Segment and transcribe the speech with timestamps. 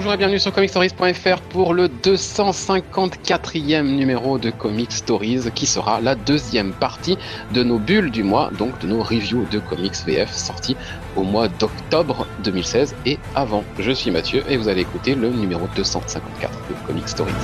[0.00, 6.14] bonjour et bienvenue sur comicstories.fr pour le 254e numéro de Comic Stories qui sera la
[6.14, 7.18] deuxième partie
[7.52, 10.74] de nos bulles du mois, donc de nos reviews de comics VF sortis
[11.16, 13.62] au mois d'octobre 2016 et avant.
[13.78, 17.34] Je suis Mathieu et vous allez écouter le numéro 254 de Comic Stories.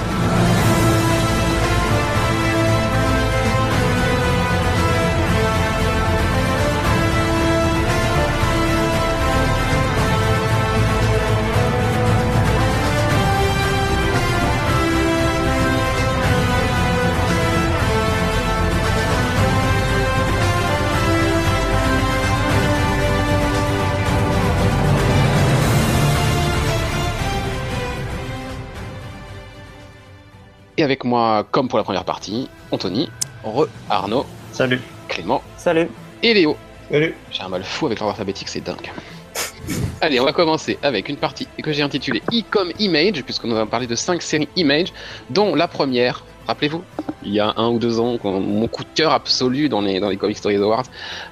[30.87, 33.11] Avec moi, comme pour la première partie, Anthony,
[33.45, 34.81] Re, Arnaud, Salut.
[35.09, 35.89] Clément Salut.
[36.23, 36.57] et Léo.
[36.91, 37.15] Salut.
[37.33, 38.91] J'ai un mal fou avec l'ordre alphabétique, c'est dingue.
[40.01, 43.89] Allez, on va commencer avec une partie que j'ai intitulée E-com Image, puisqu'on va parler
[43.89, 44.93] de 5 séries Image,
[45.29, 46.83] dont la première, rappelez-vous,
[47.25, 49.99] il y a un ou deux ans, quand- mon coup de cœur absolu dans les,
[49.99, 50.85] dans les Comic Stories Awards,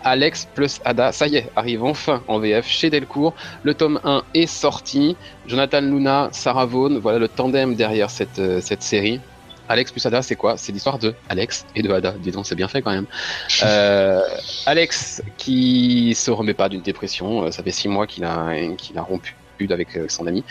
[0.02, 3.34] Alex plus Ada, ça y est, arrive enfin en VF chez Delcourt.
[3.62, 5.16] Le tome 1 est sorti.
[5.47, 9.20] Jonathan Luna, Sarah Vaughan, voilà le tandem derrière cette, euh, cette série.
[9.68, 10.56] Alex plus Ada, c'est quoi?
[10.56, 12.12] C'est l'histoire de Alex et de Ada.
[12.12, 13.06] Dis donc, c'est bien fait quand même.
[13.62, 14.20] Euh,
[14.66, 17.44] Alex qui se remet pas d'une dépression.
[17.44, 19.36] euh, Ça fait six mois qu'il a, qu'il a rompu
[19.70, 20.44] avec euh, son ami.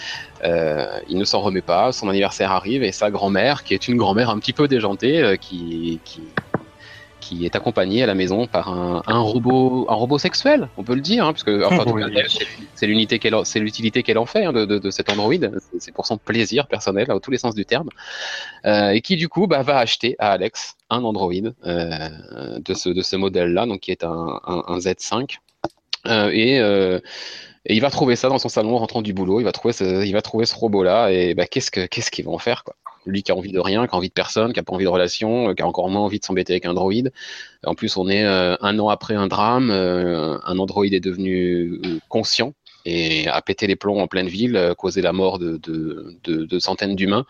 [0.44, 1.92] Euh, il ne s'en remet pas.
[1.92, 5.36] Son anniversaire arrive et sa grand-mère, qui est une grand-mère un petit peu déjantée, euh,
[5.36, 6.22] qui, qui,
[7.24, 10.96] qui est accompagnée à la maison par un, un robot, un robot sexuel, on peut
[10.96, 12.04] le dire, hein, parce que enfin, Oui.
[12.76, 15.34] c'est- l'unité qu'elle, c'est l'utilité qu'elle en fait hein, de, de, de cet Android.
[15.80, 17.90] C'est- pour son plaisir personnel, à tous les sens du terme,
[18.66, 21.32] Euh, et qui du coup bah, va acheter à Alex un Android
[21.66, 25.38] euh, de ce de ce modèle-là, donc qui est un, un, un Z5,
[26.08, 26.58] Euh, et
[27.66, 29.40] et il va trouver ça dans son salon en rentrant du boulot.
[29.40, 31.12] Il va trouver ce, il va trouver ce robot-là.
[31.14, 32.76] Et bah, qu'est-ce que, qu'est-ce qu'il va en faire, quoi?
[33.06, 34.86] Lui qui a envie de rien, qui a envie de personne, qui a pas envie
[34.86, 37.12] de relation, euh, qui a encore moins envie de s'embêter avec un droïde.
[37.66, 39.70] En plus, on est euh, un an après un drame.
[39.72, 42.54] euh, un androïde est devenu conscient
[42.86, 47.26] et a pété les plombs en pleine ville, causé la mort de, de, centaines d'humains.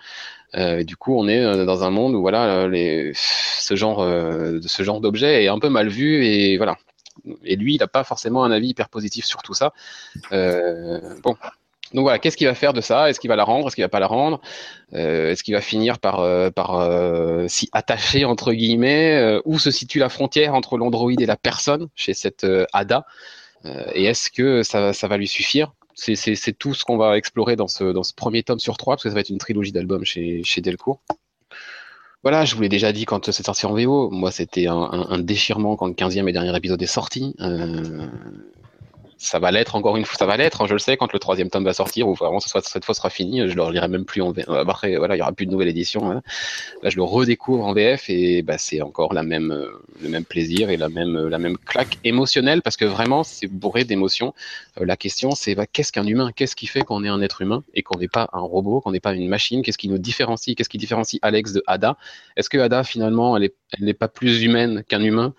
[0.55, 2.67] Du coup, on est dans un monde où voilà,
[3.13, 6.77] ce genre, ce genre d'objet est un peu mal vu et voilà.
[7.43, 9.73] Et lui, il n'a pas forcément un avis hyper positif sur tout ça.
[10.31, 11.35] Bon.
[11.93, 13.09] Donc voilà, qu'est-ce qu'il va faire de ça?
[13.09, 13.67] Est-ce qu'il va la rendre?
[13.67, 14.41] Est-ce qu'il va pas la rendre?
[14.93, 19.39] Euh, Est-ce qu'il va finir par, euh, euh, s'y attacher entre guillemets?
[19.45, 23.05] Où se situe la frontière entre l'androïde et la personne chez cette Ada?
[23.93, 25.73] Et est-ce que ça, va lui suffire?
[25.93, 29.15] C'est, tout ce qu'on va explorer dans ce, premier tome sur trois, parce que ça
[29.15, 31.01] va être une trilogie d'albums chez, Delcourt.
[32.23, 34.09] Voilà, je vous l'ai déjà dit quand c'est sorti en VO.
[34.09, 37.35] Moi, c'était un, déchirement quand le 15e et dernier épisode est sorti.
[39.23, 41.17] Ça va l'être encore une fois, ça va l'être, hein, je le sais, quand le
[41.19, 44.21] troisième tome va sortir, ou vraiment cette fois, sera fini, je le relirai même plus
[44.21, 44.49] en VF.
[44.49, 46.11] Après, voilà, il y aura plus de nouvelle édition.
[46.11, 46.21] hein.
[46.81, 50.25] Là, je le redécouvre en VF et bah, c'est encore la même, euh, le même
[50.25, 54.33] plaisir et la même, euh, la même claque émotionnelle parce que vraiment, c'est bourré d'émotions.
[54.81, 57.41] Euh, la question, c'est bah, qu'est-ce qu'un humain Qu'est-ce qui fait qu'on est un être
[57.41, 59.99] humain et qu'on n'est pas un robot, qu'on n'est pas une machine Qu'est-ce qui nous
[59.99, 61.95] différencie Qu'est-ce qui différencie Alex de Ada?
[62.35, 65.33] Est-ce que Ada, finalement, elle n'est pas plus humaine qu'un humain?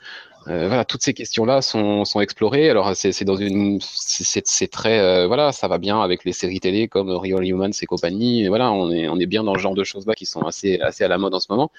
[0.48, 2.70] Euh, voilà, toutes ces questions-là sont, sont explorées.
[2.70, 6.88] Alors, c'est dans une, c'est très, euh, voilà, ça va bien avec les séries télé
[6.88, 8.44] comme Real Humans et compagnie.
[8.44, 10.80] Et voilà, on est, on est bien dans ce genre de choses-là qui sont assez,
[10.80, 11.70] assez à la mode en ce moment.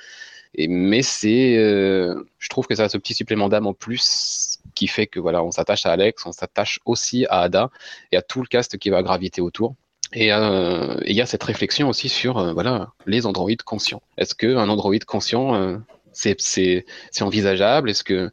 [0.56, 4.60] Et mais c'est, euh, je trouve que ça a ce petit supplément d'âme en plus
[4.74, 7.70] qui fait que voilà, on s'attache à Alex, on s'attache aussi à Ada
[8.12, 9.76] et à tout le cast qui va graviter autour.
[10.14, 14.02] Et euh, il y a cette réflexion aussi sur euh, voilà les androïdes conscients.
[14.18, 15.78] Est-ce que un androïde conscient euh,
[16.16, 17.90] c'est c'est c'est envisageable?
[17.90, 18.32] Est-ce que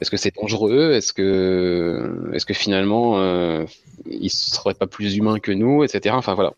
[0.00, 0.92] est-ce que c'est dangereux?
[0.92, 3.64] Est-ce que est-ce que finalement euh,
[4.06, 6.14] il serait pas plus humain que nous, etc.
[6.16, 6.52] Enfin voilà,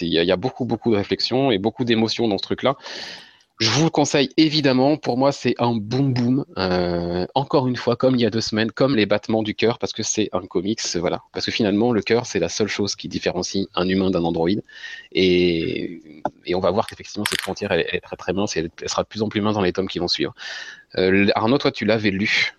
[0.00, 2.76] il y, y a beaucoup beaucoup de réflexions et beaucoup d'émotions dans ce truc-là.
[3.60, 4.96] Je vous le conseille évidemment.
[4.96, 6.46] Pour moi, c'est un boom boom.
[6.56, 9.78] Euh, encore une fois, comme il y a deux semaines, comme les battements du cœur,
[9.78, 11.22] parce que c'est un comics, voilà.
[11.34, 14.62] Parce que finalement, le cœur, c'est la seule chose qui différencie un humain d'un androïde.
[15.12, 16.00] Et,
[16.46, 18.88] et on va voir qu'effectivement, cette frontière, elle, est très très mince et elle, elle
[18.88, 20.34] sera de plus en plus mince dans les tomes qui vont suivre.
[20.96, 22.54] Euh, Arnaud, toi, tu l'avais lu.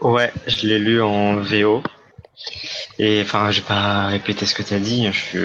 [0.00, 1.82] Ouais, je l'ai lu en VO.
[2.98, 5.06] Et enfin, je vais pas répéter ce que tu as dit.
[5.12, 5.38] Je suis,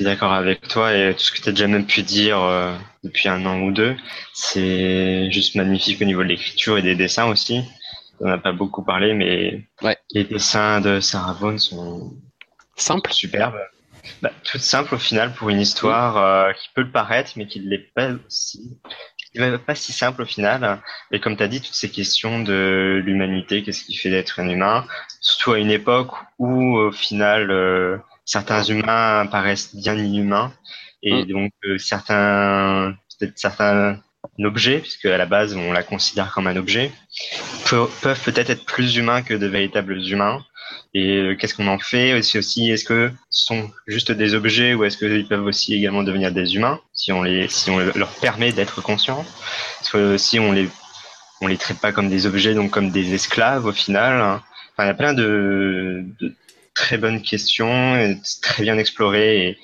[0.00, 2.74] suis d'accord avec toi et tout ce que tu as déjà même pu dire euh,
[3.04, 3.94] depuis un an ou deux.
[4.32, 7.62] C'est juste magnifique au niveau de l'écriture et des dessins aussi.
[8.20, 9.98] On n'a pas beaucoup parlé, mais Ouais.
[10.12, 12.14] les dessins de Sarah Vaughan sont
[12.76, 13.12] Simple.
[13.12, 13.60] superbes.
[14.22, 17.60] Bah, tout simple au final pour une histoire euh, qui peut le paraître, mais qui
[17.60, 18.08] ne l'est pas
[19.34, 20.80] n'est pas si simple au final.
[21.12, 24.48] Et comme tu as dit, toutes ces questions de l'humanité, qu'est-ce qui fait d'être un
[24.48, 24.86] humain,
[25.20, 27.98] surtout à une époque où au final euh,
[28.30, 30.52] certains humains paraissent bien inhumains
[31.02, 31.26] et mm.
[31.26, 33.98] donc certains peut-être certains
[34.44, 36.90] objets, puisque à la base on la considère comme un objet,
[37.68, 40.44] peuvent peut-être être plus humains que de véritables humains.
[40.94, 44.74] Et euh, qu'est-ce qu'on en fait C'est aussi, est-ce que ce sont juste des objets
[44.74, 48.12] ou est-ce qu'ils peuvent aussi également devenir des humains si on les, si on leur
[48.20, 49.24] permet d'être conscients?
[49.78, 50.68] Parce que si on les,
[51.40, 54.20] on les traite pas comme des objets, donc comme des esclaves au final.
[54.20, 56.34] Enfin, il y a plein de, de
[56.74, 59.58] très bonnes questions, très bien explorées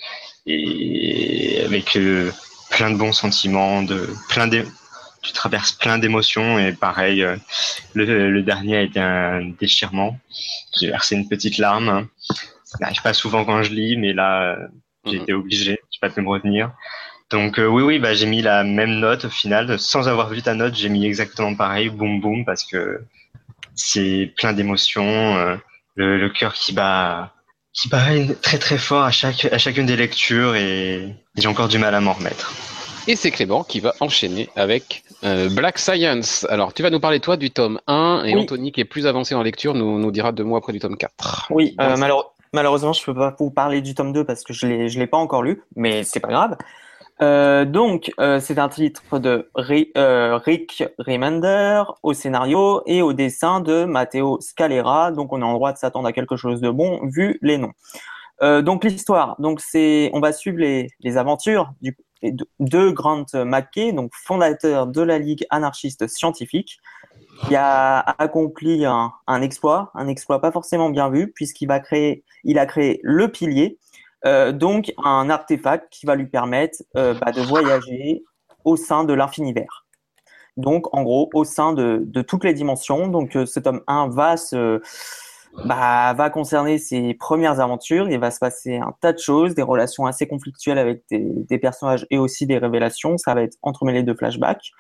[0.47, 2.31] et, et avec euh,
[2.71, 4.65] plein de bons sentiments, de plein de,
[5.23, 7.37] tu traverses plein d'émotions et pareil, euh,
[7.95, 10.19] le, le, dernier a été un déchirement.
[10.79, 12.09] J'ai versé une petite larme.
[12.65, 14.57] Ça n'arrive pas souvent quand je lis, mais là,
[15.05, 15.23] j'ai mhm.
[15.23, 15.79] été obligé.
[15.93, 16.73] Je pas pu me retenir.
[17.31, 19.79] Donc euh, oui, oui, bah j'ai mis la même note au final.
[19.79, 23.01] Sans avoir vu ta note, j'ai mis exactement pareil, boum boum, parce que
[23.75, 25.57] c'est plein d'émotions, euh,
[25.97, 27.33] le, le cœur qui bat,
[27.73, 28.07] qui bat
[28.43, 32.01] très très fort à chaque à chacune des lectures et j'ai encore du mal à
[32.01, 32.55] m'en remettre.
[33.09, 36.45] Et c'est Clément qui va enchaîner avec euh, Black Science.
[36.51, 39.37] Alors, tu vas nous parler, toi, du tome 1, et Anthony, qui est plus avancé
[39.37, 41.47] en lecture, nous, nous dira deux mots après du tome 4.
[41.51, 41.97] Oui, euh,
[42.53, 45.07] malheureusement, je ne peux pas vous parler du tome 2 parce que je ne l'ai
[45.07, 46.57] pas encore lu, mais c'est pas grave.
[47.23, 54.41] Euh, donc, c'est un titre de Rick Remender au scénario et au dessin de Matteo
[54.41, 55.13] Scalera.
[55.13, 57.73] Donc, on est en droit de s'attendre à quelque chose de bon vu les noms.
[58.63, 64.87] donc l'histoire, donc c'est, on va suivre les, aventures du de Grant McKay, donc fondateur
[64.87, 66.81] de la Ligue anarchiste scientifique,
[67.47, 72.59] qui a accompli un, exploit, un exploit pas forcément bien vu, puisqu'il va créer, il
[72.59, 73.79] a créé le pilier,
[74.27, 78.25] euh, donc un artefact qui va lui permettre euh, bah, de voyager
[78.65, 79.87] au sein de l'infinivers.
[80.57, 83.09] Donc, en gros, au sein de, toutes les dimensions.
[83.09, 84.81] Donc, cet homme 1 va se
[85.65, 88.09] bah, va concerner ses premières aventures.
[88.09, 92.07] Il va se passer un tas de choses, des relations assez conflictuelles avec des, personnages
[92.11, 93.19] et aussi des révélations.
[93.19, 94.71] Ça va être entremêlé de flashbacks.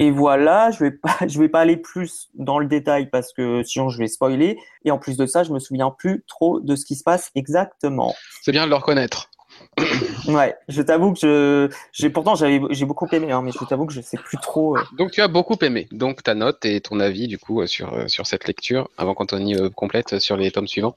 [0.00, 3.62] Et voilà, je vais pas, je vais pas aller plus dans le détail parce que
[3.62, 4.58] sinon je vais spoiler.
[4.84, 7.30] Et en plus de ça, je me souviens plus trop de ce qui se passe
[7.34, 8.14] exactement.
[8.42, 9.30] C'est bien de le reconnaître.
[10.28, 13.84] ouais, je t'avoue que je, j'ai pourtant j'avais, j'ai beaucoup aimé, hein, mais je t'avoue
[13.84, 14.78] que je sais plus trop.
[14.78, 14.82] Euh.
[14.96, 15.86] Donc tu as beaucoup aimé.
[15.92, 19.12] Donc ta note et ton avis du coup euh, sur euh, sur cette lecture avant
[19.12, 20.96] qu'Anthony complète sur les tomes suivants.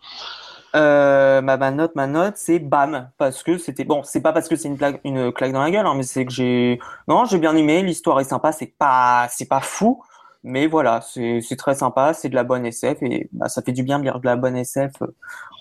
[0.73, 4.03] Ma, ma, note, ma note, c'est bam parce que c'était bon.
[4.03, 6.79] C'est pas parce que c'est une claque, dans la gueule, hein, mais c'est que j'ai
[7.07, 7.81] non, j'ai bien aimé.
[7.83, 8.51] L'histoire est sympa.
[8.51, 10.01] C'est pas pas fou,
[10.43, 12.13] mais voilà, c'est très sympa.
[12.13, 14.35] C'est de la bonne SF et bah, ça fait du bien de lire de la
[14.35, 14.93] bonne SF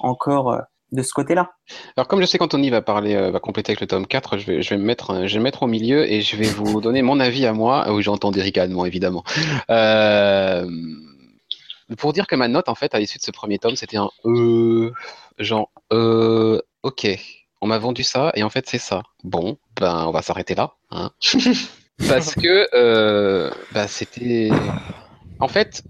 [0.01, 0.63] encore
[0.93, 1.51] de ce côté-là.
[1.97, 4.53] Alors comme je sais qu'Anthony va parler, euh, va compléter avec le tome 4, je
[4.53, 7.19] vais, me mettre, euh, je vais mettre au milieu et je vais vous donner mon
[7.19, 7.91] avis à moi.
[7.91, 9.25] Oui, j'entends des ricanements évidemment.
[9.71, 10.67] Euh,
[11.97, 14.11] pour dire que ma note en fait à l'issue de ce premier tome, c'était un
[14.25, 14.93] euh,
[15.39, 17.07] genre euh, ok,
[17.61, 19.03] on m'a vendu ça et en fait c'est ça.
[19.25, 21.11] Bon, ben on va s'arrêter là, hein.
[22.09, 24.51] parce que euh, bah, c'était
[25.43, 25.83] en fait,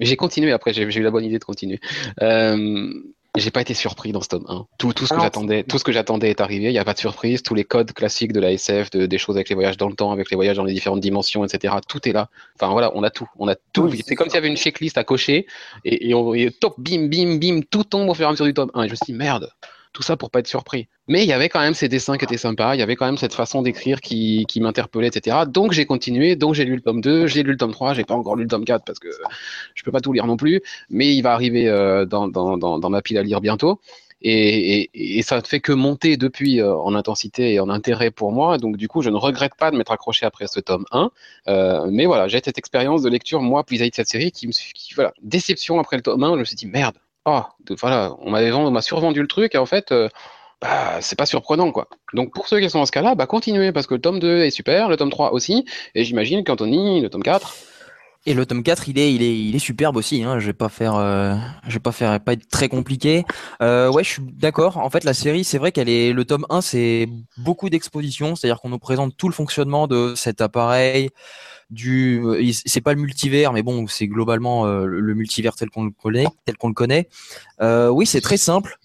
[0.00, 1.78] j'ai continué après, j'ai eu la bonne idée de continuer.
[2.22, 2.92] Euh,
[3.36, 4.66] j'ai pas été surpris dans ce tome 1.
[4.78, 6.66] Tout, tout ce que j'attendais, tout ce que j'attendais est arrivé.
[6.66, 7.42] Il n'y a pas de surprise.
[7.42, 9.94] Tous les codes classiques de la SF, de, des choses avec les voyages dans le
[9.94, 11.74] temps, avec les voyages dans les différentes dimensions, etc.
[11.88, 12.28] Tout est là.
[12.54, 13.28] Enfin voilà, on a tout.
[13.38, 13.90] On a tout.
[14.06, 15.46] c'est comme s'il y avait une checklist à cocher
[15.84, 18.46] et, et, on, et top, bim, bim, bim, tout tombe au fur et à mesure
[18.46, 18.84] du tome 1.
[18.84, 19.50] Et je me suis dit, merde,
[19.94, 20.88] tout ça pour pas être surpris.
[21.08, 23.06] Mais il y avait quand même ces dessins qui étaient sympas, il y avait quand
[23.06, 25.38] même cette façon d'écrire qui, qui m'interpellait, etc.
[25.48, 28.04] Donc j'ai continué, donc j'ai lu le tome 2, j'ai lu le tome 3, j'ai
[28.04, 29.08] pas encore lu le tome 4 parce que
[29.74, 30.60] je peux pas tout lire non plus,
[30.90, 33.80] mais il va arriver euh, dans, dans, dans, ma pile à lire bientôt.
[34.26, 38.10] Et, et, et ça ne fait que monter depuis euh, en intensité et en intérêt
[38.10, 38.56] pour moi.
[38.58, 41.10] Donc du coup, je ne regrette pas de m'être accroché après ce tome 1.
[41.48, 44.52] Euh, mais voilà, j'ai cette expérience de lecture, moi, vis-à-vis de cette série, qui me
[44.52, 47.42] qui, voilà, déception après le tome 1, je me suis dit, merde, oh,
[47.80, 50.08] voilà, on m'avait on m'a survendu le truc et en fait, euh,
[50.60, 51.88] bah, c'est pas surprenant quoi.
[52.12, 54.44] Donc pour ceux qui sont dans ce cas-là, bah continuez parce que le tome 2
[54.44, 55.64] est super, le tome 3 aussi,
[55.94, 57.54] et j'imagine qu'Anthony, le tome 4.
[58.26, 60.22] Et le tome 4, il est, superbe aussi.
[60.22, 60.38] Hein.
[60.38, 61.34] Je vais pas faire, euh,
[61.68, 63.24] vais pas être très compliqué.
[63.60, 64.78] Euh, ouais, je suis d'accord.
[64.78, 68.62] En fait, la série, c'est vrai qu'elle est, le tome 1, c'est beaucoup d'exposition, c'est-à-dire
[68.62, 71.10] qu'on nous présente tout le fonctionnement de cet appareil,
[71.86, 75.90] euh, c'est pas le multivers mais bon c'est globalement euh, le multivers tel qu'on le
[75.90, 77.08] connaît tel qu'on le connaît.
[77.60, 78.78] Euh, oui c'est très simple.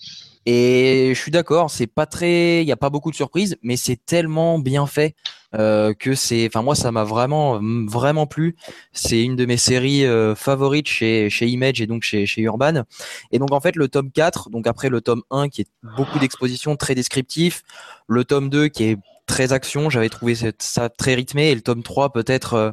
[0.46, 3.76] Et je suis d'accord c'est pas très il y a pas beaucoup de surprises mais
[3.76, 5.16] c'est tellement bien fait
[5.52, 8.56] que c'est enfin moi ça m'a vraiment vraiment plu.
[8.94, 10.06] C'est une de mes séries
[10.36, 12.84] favorites chez chez Image et donc chez chez Urban.
[13.32, 15.68] Et donc en fait le tome 4 donc après le tome 1 qui est
[15.98, 17.64] beaucoup d'exposition très descriptif
[18.08, 18.98] le tome 2 qui est
[19.30, 19.90] très action.
[19.90, 22.72] J'avais trouvé ça très rythmé et le tome 3 peut-être euh,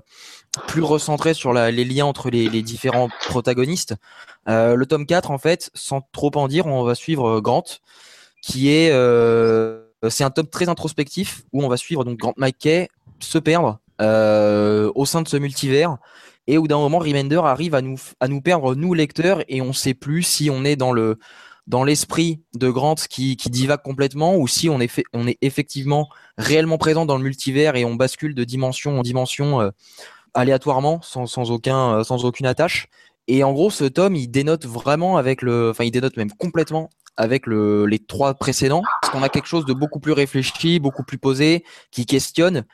[0.67, 3.95] plus recentré sur les liens entre les, différents protagonistes.
[4.49, 7.65] Euh, le tome 4, en fait, sans trop en dire, on va suivre euh, Grant,
[8.43, 8.91] qui est
[10.09, 15.07] c'est un tome très introspectif où on va suivre donc Grant McKay se perdre au
[15.07, 15.97] sein de ce multivers
[16.47, 19.73] et où d'un moment Remender arrive à nous à nous perdre nous lecteurs et on
[19.73, 21.19] sait plus si on est dans le
[21.67, 26.09] dans l'esprit de Grant qui, divague complètement ou si on est, effectivement
[26.39, 29.71] réellement présent dans le multivers et on bascule de dimension en dimension euh,
[30.35, 32.89] aléatoirement euh, sans aucune attache.
[33.29, 36.91] Et en gros, ce tome, il dénote vraiment avec le, enfin, il dénote même complètement
[37.17, 41.03] avec le, les trois précédents, parce qu'on a quelque chose de beaucoup plus réfléchi, beaucoup
[41.03, 42.65] plus posé, qui questionne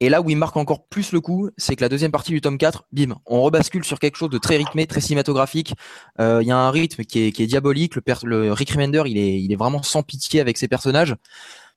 [0.00, 2.40] et là où il marque encore plus le coup, c'est que la deuxième partie du
[2.40, 5.74] tome 4, bim, on rebascule sur quelque chose de très rythmé, très cinématographique.
[6.20, 7.96] Euh, il y a un rythme qui est, qui est diabolique.
[7.96, 11.14] Le, le Rick Remender, il est, il est vraiment sans pitié avec ses personnages.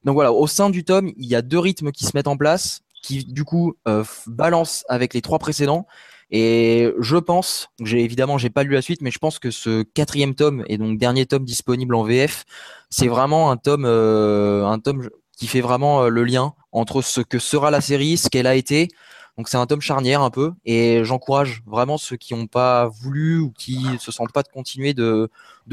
[0.06, 2.38] Donc voilà, au sein du tome, il y a deux rythmes qui se mettent en
[2.38, 5.86] place, qui du coup euh, balancent avec les trois précédents.
[6.32, 9.84] Et je pense, j'ai évidemment j'ai pas lu la suite, mais je pense que ce
[9.84, 12.46] quatrième tome et donc dernier tome disponible en VF,
[12.90, 17.22] c'est vraiment un tome, euh, un tome qui fait vraiment euh, le lien entre ce
[17.22, 18.90] que sera la série, ce qu'elle a été.
[19.38, 23.40] Donc c'est un tome charnière un peu, et j'encourage vraiment ceux qui n'ont pas voulu
[23.40, 25.30] ou qui se sentent pas de continuer de,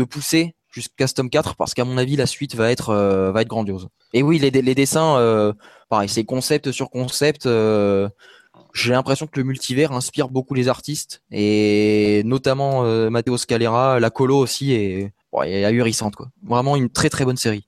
[0.08, 3.42] pousser jusqu'à ce tome 4 parce qu'à mon avis la suite va être euh, va
[3.42, 3.88] être grandiose.
[4.14, 5.52] Et oui, les, dessins, euh,
[5.90, 7.46] pareil, c'est concept sur concept.
[8.72, 14.38] J'ai l'impression que le multivers inspire beaucoup les artistes et notamment Matteo Scalera, la colo
[14.38, 15.12] aussi est,
[15.44, 16.28] est ahurissante quoi.
[16.42, 17.66] Vraiment une très très bonne série.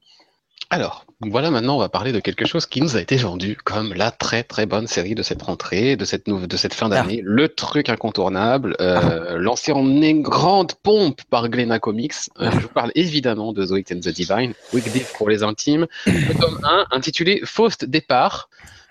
[0.71, 3.95] Alors, voilà, maintenant on va parler de quelque chose qui nous a été vendu comme
[3.95, 7.25] la très très bonne série de cette rentrée, de cette, de cette fin d'année, ah.
[7.25, 9.37] le truc incontournable, euh, ah.
[9.37, 9.85] lancé en
[10.21, 12.15] grande pompe par Glena Comics.
[12.41, 15.87] Euh, je vous parle évidemment de Zoe and the Divine, Week Div pour les intimes,
[16.07, 18.49] le tome 1 intitulé Faust départ.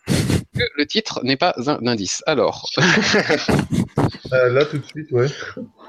[0.07, 2.23] Que le titre n'est pas un indice.
[2.27, 2.69] Alors.
[4.33, 5.27] Euh, là tout de suite, ouais.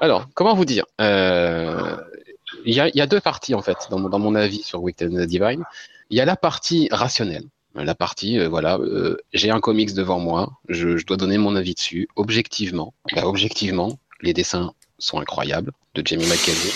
[0.01, 4.09] Alors, comment vous dire il y, a, y, a, deux parties en fait dans mon,
[4.09, 5.63] dans mon avis sur Weekend Divine.
[6.13, 10.19] Il y a la partie rationnelle, la partie euh, voilà, euh, j'ai un comics devant
[10.19, 12.07] moi, je, je, dois donner mon avis dessus.
[12.15, 16.71] Objectivement, bah, objectivement, les dessins sont incroyables de Jamie McKenzie,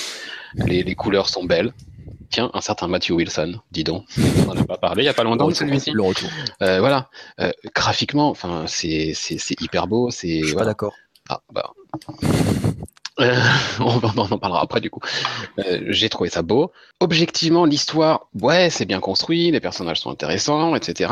[0.65, 1.71] les, les couleurs sont belles.
[2.31, 5.13] Tiens, un certain Matthew Wilson, dis donc, on n'en a pas parlé il y a
[5.13, 5.91] pas longtemps celui-ci.
[5.91, 6.29] Le retour.
[6.63, 7.11] Euh, voilà,
[7.75, 9.13] graphiquement, enfin c'est
[9.61, 10.39] hyper beau, c'est.
[10.39, 10.61] Je suis voilà.
[10.61, 10.95] pas d'accord.
[11.29, 11.73] Ah bah.
[13.19, 13.35] Euh,
[13.79, 15.01] on, en parlera après du coup.
[15.59, 16.71] Euh, j'ai trouvé ça beau.
[16.99, 21.11] Objectivement, l'histoire, ouais, c'est bien construit, les personnages sont intéressants, etc.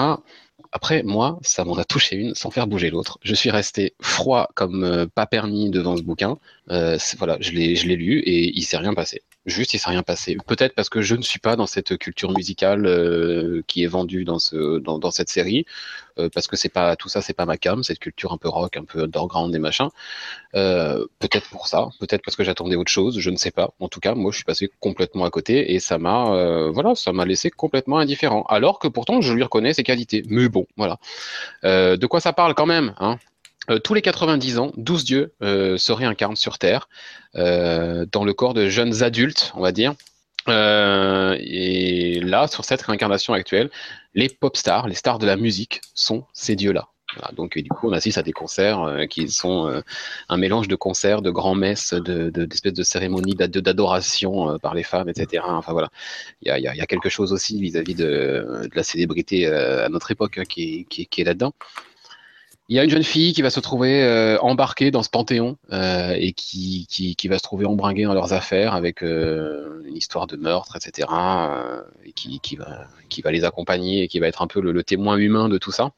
[0.71, 3.17] Après, moi, ça m'en a touché une sans faire bouger l'autre.
[3.21, 6.37] Je suis resté froid comme euh, pas permis devant ce bouquin.
[6.69, 9.21] Euh, voilà, je l'ai, je l'ai lu et il s'est rien passé.
[9.45, 10.37] Juste, il s'est rien passé.
[10.47, 14.25] Peut-être parce que je ne suis pas dans cette culture musicale euh, qui est vendue
[14.25, 15.65] dans ce dans, dans cette série,
[16.17, 18.49] euh, parce que c'est pas tout ça, c'est pas ma cam, cette culture un peu
[18.49, 19.91] rock, un peu underground et machin.
[20.55, 23.71] Euh, peut-être pour ça, peut-être parce que j'attendais autre chose, je ne sais pas.
[23.79, 27.13] En tout cas, moi, je suis passé complètement à côté et ça m'a, voilà, ça
[27.13, 28.45] m'a laissé complètement indifférent.
[28.49, 30.23] Alors que pourtant, je lui reconnais ses qualités.
[30.27, 30.97] Mais bon, voilà.
[31.63, 33.19] De quoi ça parle quand même, hein?
[33.69, 36.87] Euh, tous les 90 ans, 12 dieux euh, se réincarnent sur Terre
[37.35, 39.93] euh, dans le corps de jeunes adultes, on va dire.
[40.47, 43.71] Et là, sur cette réincarnation actuelle,
[44.13, 46.87] les pop stars, les stars de la musique, sont ces dieux-là.
[47.33, 49.81] Donc du coup, on assiste à des concerts qui sont
[50.29, 54.83] un mélange de concerts, de grands messes, de, de, d'espèces de cérémonies d'adoration par les
[54.83, 55.43] femmes, etc.
[55.47, 55.89] Enfin voilà,
[56.41, 60.85] il y a, quelque chose aussi vis-à-vis de, la célébrité à notre époque hein, qui
[61.17, 61.53] est là-dedans.
[62.67, 65.55] Il y a une jeune fille qui va se trouver euh, embarquée dans ce panthéon
[65.71, 70.25] euh, et qui, qui, va se trouver embringuée dans leurs affaires avec euh, une histoire
[70.25, 71.07] de meurtre, etc.
[71.11, 74.61] Euh, et qui, qui, va, qui va les accompagner et qui va être un peu
[74.61, 75.91] le, témoin humain de tout ça.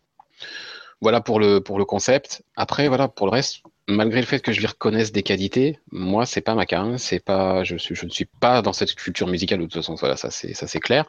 [1.01, 2.43] Voilà pour le, pour le concept.
[2.55, 6.25] Après, voilà, pour le reste, malgré le fait que je lui reconnaisse des qualités, moi
[6.25, 9.27] c'est pas ma cam, c'est pas, je suis, je ne suis pas dans cette culture
[9.27, 11.05] musicale de toute façon, voilà, ça c'est, ça c'est clair.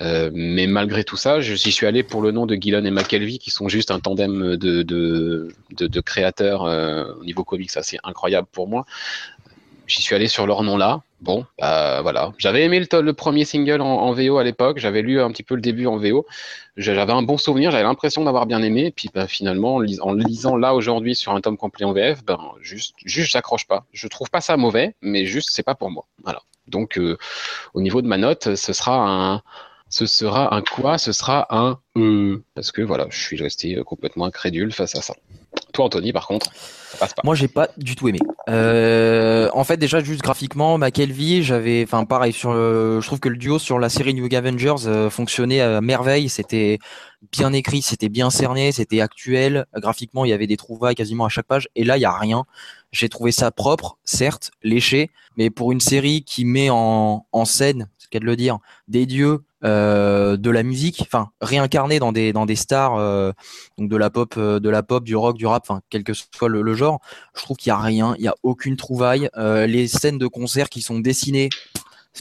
[0.00, 3.38] Euh, mais malgré tout ça, je suis allé pour le nom de Gillen et McKelvey,
[3.38, 7.82] qui sont juste un tandem de, de, de, de créateurs euh, au niveau comics, ça
[7.82, 8.84] c'est incroyable pour moi.
[9.86, 11.02] J'y suis allé sur leur nom là.
[11.22, 12.32] Bon, bah, voilà.
[12.36, 14.78] J'avais aimé le, premier single en, VO à l'époque.
[14.78, 16.26] J'avais lu un petit peu le début en VO.
[16.76, 17.70] J'avais un bon souvenir.
[17.70, 18.92] J'avais l'impression d'avoir bien aimé.
[18.94, 22.40] Puis bah, finalement, en, en lisant là aujourd'hui sur un tome complet en VF, ben
[22.60, 23.84] juste, juste, j'accroche pas.
[23.92, 26.06] Je trouve pas ça mauvais, mais juste, c'est pas pour moi.
[26.24, 26.42] Voilà.
[26.66, 27.16] Donc, euh,
[27.74, 29.42] au niveau de ma note, ce sera un,
[29.92, 34.24] ce sera un quoi Ce sera un euh, parce que voilà, je suis resté complètement
[34.24, 35.12] incrédule face à ça.
[35.74, 37.20] Toi, Anthony, par contre, ça passe pas.
[37.24, 38.18] Moi, j'ai pas du tout aimé.
[38.48, 43.28] Euh, en fait, déjà, juste graphiquement, McKelvey, j'avais, enfin, pareil, sur le, je trouve que
[43.28, 46.30] le duo sur la série New Avengers euh, fonctionnait à merveille.
[46.30, 46.78] C'était
[47.30, 49.66] bien écrit, c'était bien cerné, c'était actuel.
[49.76, 51.68] Graphiquement, il y avait des trouvailles quasiment à chaque page.
[51.76, 52.44] Et là, il y a rien.
[52.92, 57.88] J'ai trouvé ça propre, certes, léché, mais pour une série qui met en, en scène,
[57.98, 58.58] c'est qu'à de le dire,
[58.88, 63.32] des dieux euh, de la musique, enfin réincarné dans des dans des stars euh,
[63.78, 66.12] donc de la pop, euh, de la pop, du rock, du rap, enfin quel que
[66.14, 67.00] soit le, genre.
[67.34, 69.28] Je trouve qu'il y a rien, il y a aucune trouvaille.
[69.36, 71.50] Les scènes de concert qui sont dessinées,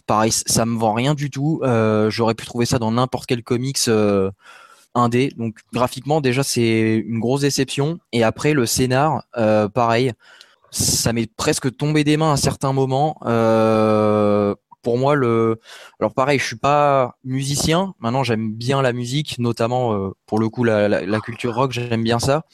[0.06, 1.62] pareil, ça me vend rien du tout.
[2.10, 3.90] J'aurais pu trouver ça dans n'importe quel comics.
[4.94, 9.24] Indé donc graphiquement déjà c'est une grosse déception et après le scénar
[9.74, 10.12] pareil
[10.72, 13.18] ça m'est presque tombé des mains à certains moments.
[13.26, 15.60] Euh, pour moi, le,
[16.00, 17.94] alors pareil, je suis pas musicien.
[18.00, 22.20] Maintenant, j'aime bien la musique, notamment euh, pour le coup la, culture rock, j'aime bien
[22.20, 22.46] ça.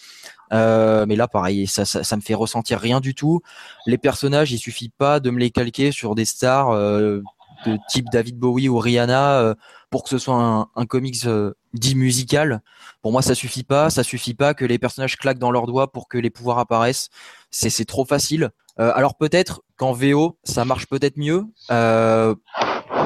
[0.53, 3.41] Euh, mais là, pareil, ça, ça, me fait ressentir rien du tout.
[3.85, 7.21] Les personnages, il suffit pas de me les calquer sur des stars euh,
[7.65, 9.55] de type David Bowie ou Rihanna
[9.89, 11.25] pour que ce soit un, comics
[11.73, 12.61] dit musical.
[13.01, 13.89] Pour moi, ça suffit pas.
[13.89, 17.09] Ça suffit pas que les personnages claquent dans leurs doigts pour que les pouvoirs apparaissent.
[17.51, 18.51] C'est trop facile.
[18.79, 21.45] Euh, alors peut-être qu'en VO, ça marche peut-être mieux.
[21.71, 22.35] Euh,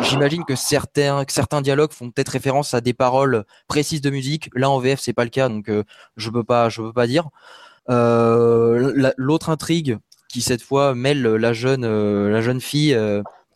[0.03, 1.23] J'imagine que certains,
[1.61, 4.49] dialogues font peut-être référence à des paroles précises de musique.
[4.55, 5.83] Là, en VF, c'est pas le cas, donc euh,
[6.17, 7.29] je peux pas, je peux pas dire.
[7.87, 9.97] La- L'autre intrigue
[10.27, 12.97] qui cette fois mêle la jeune, fille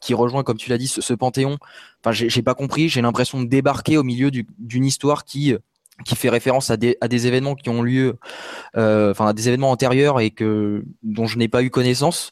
[0.02, 1.58] qui rejoint, comme tu l'as dit, ce, panthéon.
[2.04, 2.90] Enfin, j'ai pas compris.
[2.90, 5.56] J'ai l'impression de débarquer au milieu du- d'une histoire qui
[6.04, 8.18] qui fait référence à des, à des événements qui ont lieu,
[8.76, 12.32] euh, enfin à des événements antérieurs et que dont je n'ai pas eu connaissance.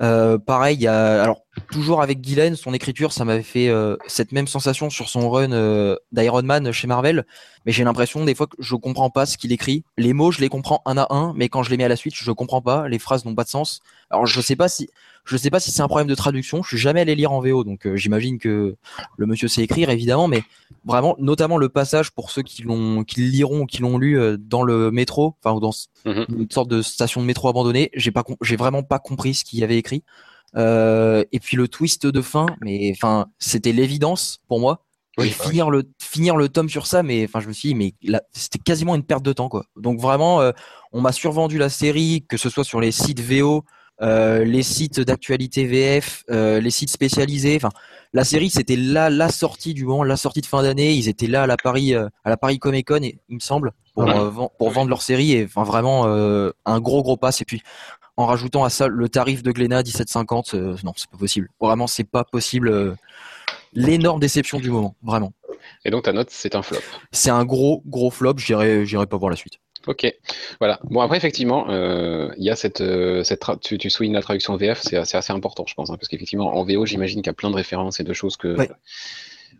[0.00, 3.96] Euh, pareil, il y a alors toujours avec Gillen, son écriture, ça m'avait fait euh,
[4.08, 7.24] cette même sensation sur son run euh, d'Iron Man chez Marvel,
[7.64, 9.84] mais j'ai l'impression des fois que je comprends pas ce qu'il écrit.
[9.96, 11.96] Les mots, je les comprends un à un, mais quand je les mets à la
[11.96, 12.88] suite, je comprends pas.
[12.88, 13.82] Les phrases n'ont pas de sens.
[14.10, 14.90] Alors je sais pas si
[15.24, 16.62] je sais pas si c'est un problème de traduction.
[16.62, 18.76] Je suis jamais allé lire en VO, donc euh, j'imagine que
[19.16, 20.42] le monsieur sait écrire évidemment, mais
[20.84, 24.36] vraiment, notamment le passage pour ceux qui l'ont, qui liront ou qui l'ont lu euh,
[24.38, 25.72] dans le métro, enfin ou dans
[26.04, 26.26] Mhm.
[26.28, 29.58] une sorte de station de métro abandonnée, j'ai pas, j'ai vraiment pas compris ce qu'il
[29.58, 30.02] y avait écrit.
[30.56, 34.84] Euh, et puis le twist de fin, mais enfin, c'était l'évidence pour moi.
[35.16, 35.34] Oui, et oui.
[35.48, 38.20] finir le finir le tome sur ça, mais enfin, je me suis dit, mais là,
[38.32, 39.64] c'était quasiment une perte de temps, quoi.
[39.76, 40.50] Donc vraiment, euh,
[40.92, 43.64] on m'a survendu la série, que ce soit sur les sites VO,
[44.00, 47.56] les sites d'actualité VF, euh, les sites spécialisés.
[47.56, 47.70] Enfin,
[48.12, 50.94] la série, c'était là la sortie du moment, la sortie de fin d'année.
[50.94, 53.72] Ils étaient là à la Paris, euh, à la Paris Comic Con, il me semble,
[53.94, 54.16] pour, Ouais.
[54.16, 54.30] euh,
[54.60, 55.32] vendre leur série.
[55.32, 57.40] Et enfin, vraiment euh, un gros gros pass.
[57.40, 57.62] Et puis
[58.16, 61.48] en rajoutant à ça le tarif de Glénat 17,50, euh, non, c'est pas possible.
[61.60, 62.68] Vraiment, c'est pas possible.
[62.68, 62.94] euh,
[63.76, 65.32] L'énorme déception du moment, vraiment.
[65.84, 66.78] Et donc ta note, c'est un flop.
[67.10, 68.34] C'est un gros gros flop.
[68.38, 69.54] J'irai, j'irai pas voir la suite.
[69.86, 70.12] Ok,
[70.60, 70.80] voilà.
[70.84, 74.22] Bon après effectivement, euh, il y a cette, euh, cette tra- tu, tu soulignes la
[74.22, 77.30] traduction VF, c'est assez, important, je pense, hein, parce qu'effectivement en VO, j'imagine qu'il y
[77.30, 78.56] a plein de références et de choses que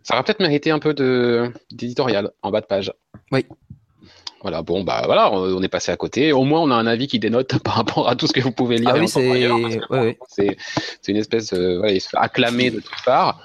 [0.03, 2.93] ça aurait peut-être mérité un peu de d'éditorial en bas de page.
[3.33, 3.47] Oui.
[4.43, 6.33] Voilà, bon bah voilà, on, est passé à côté.
[6.33, 8.53] Au moins, on a un avis qui dénote par rapport à tout ce que vous
[8.53, 8.91] pouvez lire.
[8.95, 10.57] Ah oui, c'est, ouais, ouais.
[11.09, 13.41] une espèce, euh, voilà, il se fait acclamer de toutes parts.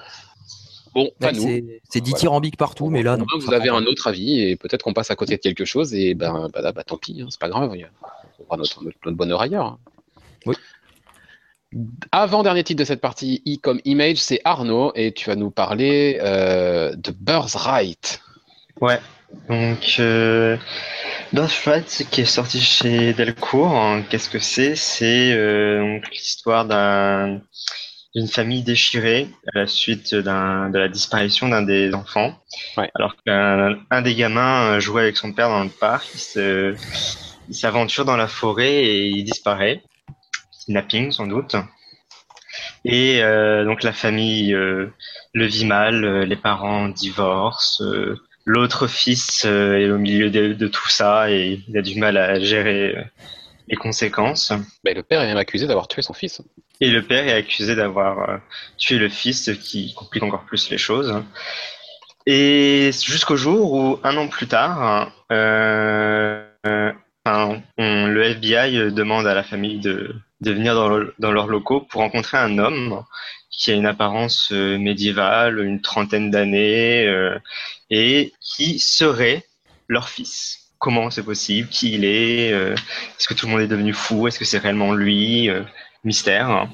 [0.94, 1.40] Bon, pas Ouais, nous.
[1.42, 2.12] c'est, c'est Voilà.
[2.14, 3.24] dithyrambique partout, mais là, non.
[3.38, 6.14] vous avez un autre avis et peut-être qu'on passe à côté de quelque chose et
[6.14, 7.70] ben, bah, là, bah, tant pis, hein, c'est pas grave.
[7.72, 9.78] On fera notre, notre, notre bonheur ailleurs.
[10.46, 10.54] Oui.
[12.10, 16.18] Avant-dernier titre de cette partie, I comme Image, c'est Arnaud et tu vas nous parler
[16.20, 18.20] euh, de Birthright.
[18.80, 18.98] Ouais.
[19.48, 20.56] Donc, euh,
[21.32, 24.74] Birthright, qui est sorti chez Delcourt, hein, qu'est-ce que c'est?
[24.74, 27.40] C'est euh, donc l'histoire d'un
[28.14, 32.38] d'une famille déchirée à la suite de la disparition d'un des enfants.
[32.76, 32.90] Ouais.
[32.94, 38.04] Alors qu'un un des gamins euh, jouait avec son père dans le parc, il s'aventure
[38.04, 39.82] dans la forêt et il disparaît.
[40.64, 41.56] Kidnapping sans doute.
[42.84, 44.92] Et euh, donc la famille euh,
[45.32, 50.52] le vit mal, euh, les parents divorcent, euh, l'autre fils euh, est au milieu de,
[50.54, 53.02] de tout ça et il a du mal à gérer euh,
[53.70, 54.52] les conséquences.
[54.84, 56.42] Ben, le père est même accusé d'avoir tué son fils.
[56.80, 58.36] Et le père est accusé d'avoir euh,
[58.76, 61.22] tué le fils, ce qui complique encore plus les choses.
[62.26, 66.92] Et jusqu'au jour où, un an plus tard, euh, euh,
[67.26, 71.80] on- le FBI demande à la famille de, de venir dans, le- dans leurs locaux
[71.80, 73.04] pour rencontrer un homme
[73.50, 77.06] qui a une apparence médiévale, une trentaine d'années,
[77.90, 79.44] et qui serait
[79.88, 80.69] leur fils.
[80.80, 84.26] Comment c'est possible Qui il est euh, Est-ce que tout le monde est devenu fou
[84.26, 85.62] Est-ce que c'est réellement lui Euh,
[86.04, 86.68] Mystère.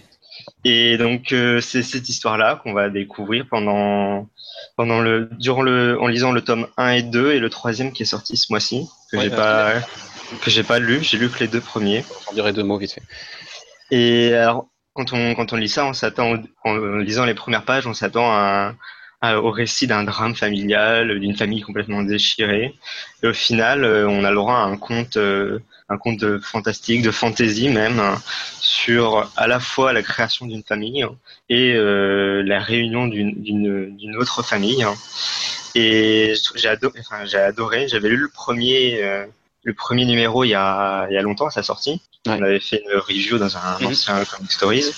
[0.64, 4.28] Et donc euh, c'est cette histoire-là qu'on va découvrir pendant
[4.76, 8.04] pendant le durant le en lisant le tome 1 et 2 et le troisième qui
[8.04, 9.72] est sorti ce mois-ci que Ouais, j'ai pas
[10.42, 12.04] que j'ai pas lu, j'ai lu que les deux premiers.
[12.26, 13.02] J'en dirai deux mots vite fait.
[13.90, 17.86] Et alors, quand on, quand on lit ça, on s'attend, en lisant les premières pages,
[17.86, 18.76] on s'attend à un,
[19.22, 22.74] au récit d'un drame familial, d'une famille complètement déchirée.
[23.22, 27.02] Et au final, euh, on a le droit à un conte, euh, un conte fantastique,
[27.02, 28.20] de fantaisie même, hein,
[28.60, 31.06] sur à la fois la création d'une famille
[31.48, 34.84] et la réunion d'une autre famille.
[35.74, 37.24] Et j'ai adoré, enfin.
[37.24, 39.26] J'avais lu le premier
[39.66, 42.00] le premier numéro il y a, il y a longtemps à sa sortie.
[42.26, 43.86] On avait fait une review dans un mhm.
[43.86, 44.92] ancien Comic Stories.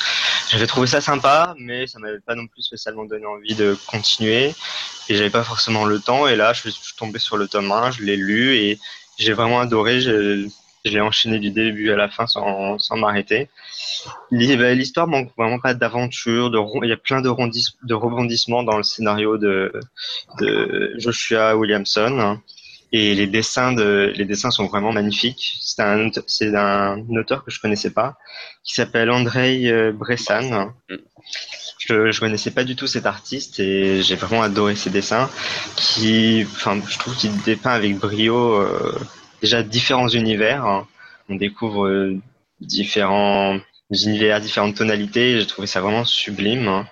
[0.51, 4.55] J'avais trouvé ça sympa, mais ça m'avait pas non plus spécialement donné envie de continuer.
[5.09, 6.27] Et j'avais pas forcément le temps.
[6.29, 8.79] Et là, je suis tombé sur le tome 1, je l'ai lu et
[9.19, 10.01] j'ai vraiment adoré.
[10.01, 10.49] Je,
[10.85, 13.51] l'ai enchaîné du début à la fin sans, sans m'arrêter.
[14.31, 16.51] Bah, l'histoire manque vraiment pas d'aventure.
[16.51, 19.71] De, il y a plein de, de rebondissements dans le scénario de,
[20.41, 22.39] de Joshua Williamson
[22.93, 25.59] et les dessins de les dessins sont vraiment magnifiques.
[25.61, 28.17] C'est un c'est un auteur que je connaissais pas
[28.65, 30.73] qui s'appelle Andrei euh, Bressan.
[31.79, 35.29] Je je connaissais pas du tout cet artiste et j'ai vraiment adoré ses dessins
[35.77, 38.99] qui enfin je trouve qu'il dépeint avec brio euh,
[39.43, 40.87] déjà différents univers.
[41.29, 42.19] On découvre euh,
[42.61, 43.59] différents
[43.91, 45.39] univers, différentes tonalités.
[45.39, 46.87] J'ai trouvé ça vraiment sublime.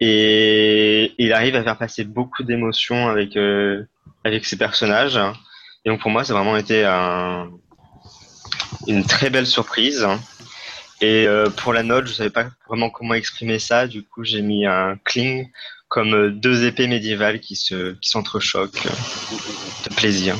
[0.00, 3.36] Et il arrive à faire passer beaucoup d'émotions avec
[4.26, 5.18] avec ses personnages.
[5.84, 7.50] Et donc pour moi, ça a vraiment été un,
[8.86, 10.06] une très belle surprise.
[11.00, 13.86] Et euh, pour la note, je savais pas vraiment comment exprimer ça.
[13.86, 15.50] Du coup, j'ai mis un cling
[15.88, 18.88] comme deux épées médiévales qui se qui s'entrechoquent
[19.88, 20.36] de plaisir.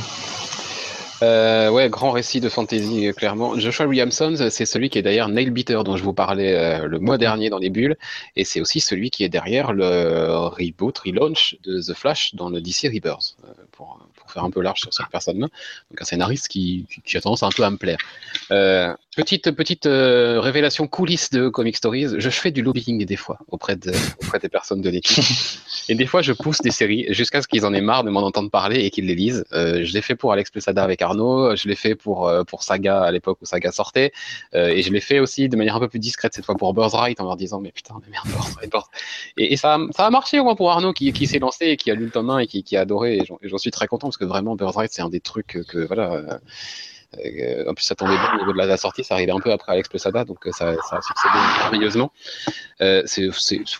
[1.23, 3.59] Euh, ouais, grand récit de fantasy, clairement.
[3.59, 7.19] Joshua Williamson, c'est celui qui est derrière Nailbeater, dont je vous parlais euh, le mois
[7.19, 7.97] dernier dans les bulles,
[8.37, 12.61] et c'est aussi celui qui est derrière le reboot, relaunch de The Flash dans le
[12.61, 15.49] DC Rebirth, euh, pour, pour, faire un peu large sur cette personne-là.
[15.91, 17.99] Donc un scénariste qui, qui, a tendance un peu à me plaire.
[18.51, 23.39] Euh, petite petite euh, révélation coulisse de Comic Stories, je fais du lobbying des fois
[23.49, 25.25] auprès, de, auprès des personnes de l'équipe,
[25.89, 28.23] et des fois je pousse des séries jusqu'à ce qu'ils en aient marre de m'en
[28.23, 29.45] entendre parler et qu'ils les lisent.
[29.53, 33.03] je l'ai fait pour Alex Plesada avec Arnaud, je l'ai fait pour, euh, pour Saga
[33.03, 34.13] à l'époque où Saga sortait,
[34.55, 36.73] euh, et je l'ai fait aussi de manière un peu plus discrète cette fois pour
[36.75, 38.73] Birthright en leur disant mais putain, mais merde, Birthright,
[39.37, 41.77] Et, et, ça, ça a marché au moins pour Arnaud qui, qui s'est lancé et
[41.77, 43.87] qui a lu le tome 1 et qui, qui a adoré, et j'en suis très
[43.87, 46.41] content parce que vraiment Birthright c'est un des trucs que, voilà.
[47.25, 49.53] Euh, en plus, ça tombait bien au niveau de la, sortie, ça arrivait un peu
[49.53, 52.13] après Alex Plesada, donc ça, ça a succédé merveilleusement.
[52.81, 53.29] Euh, c'est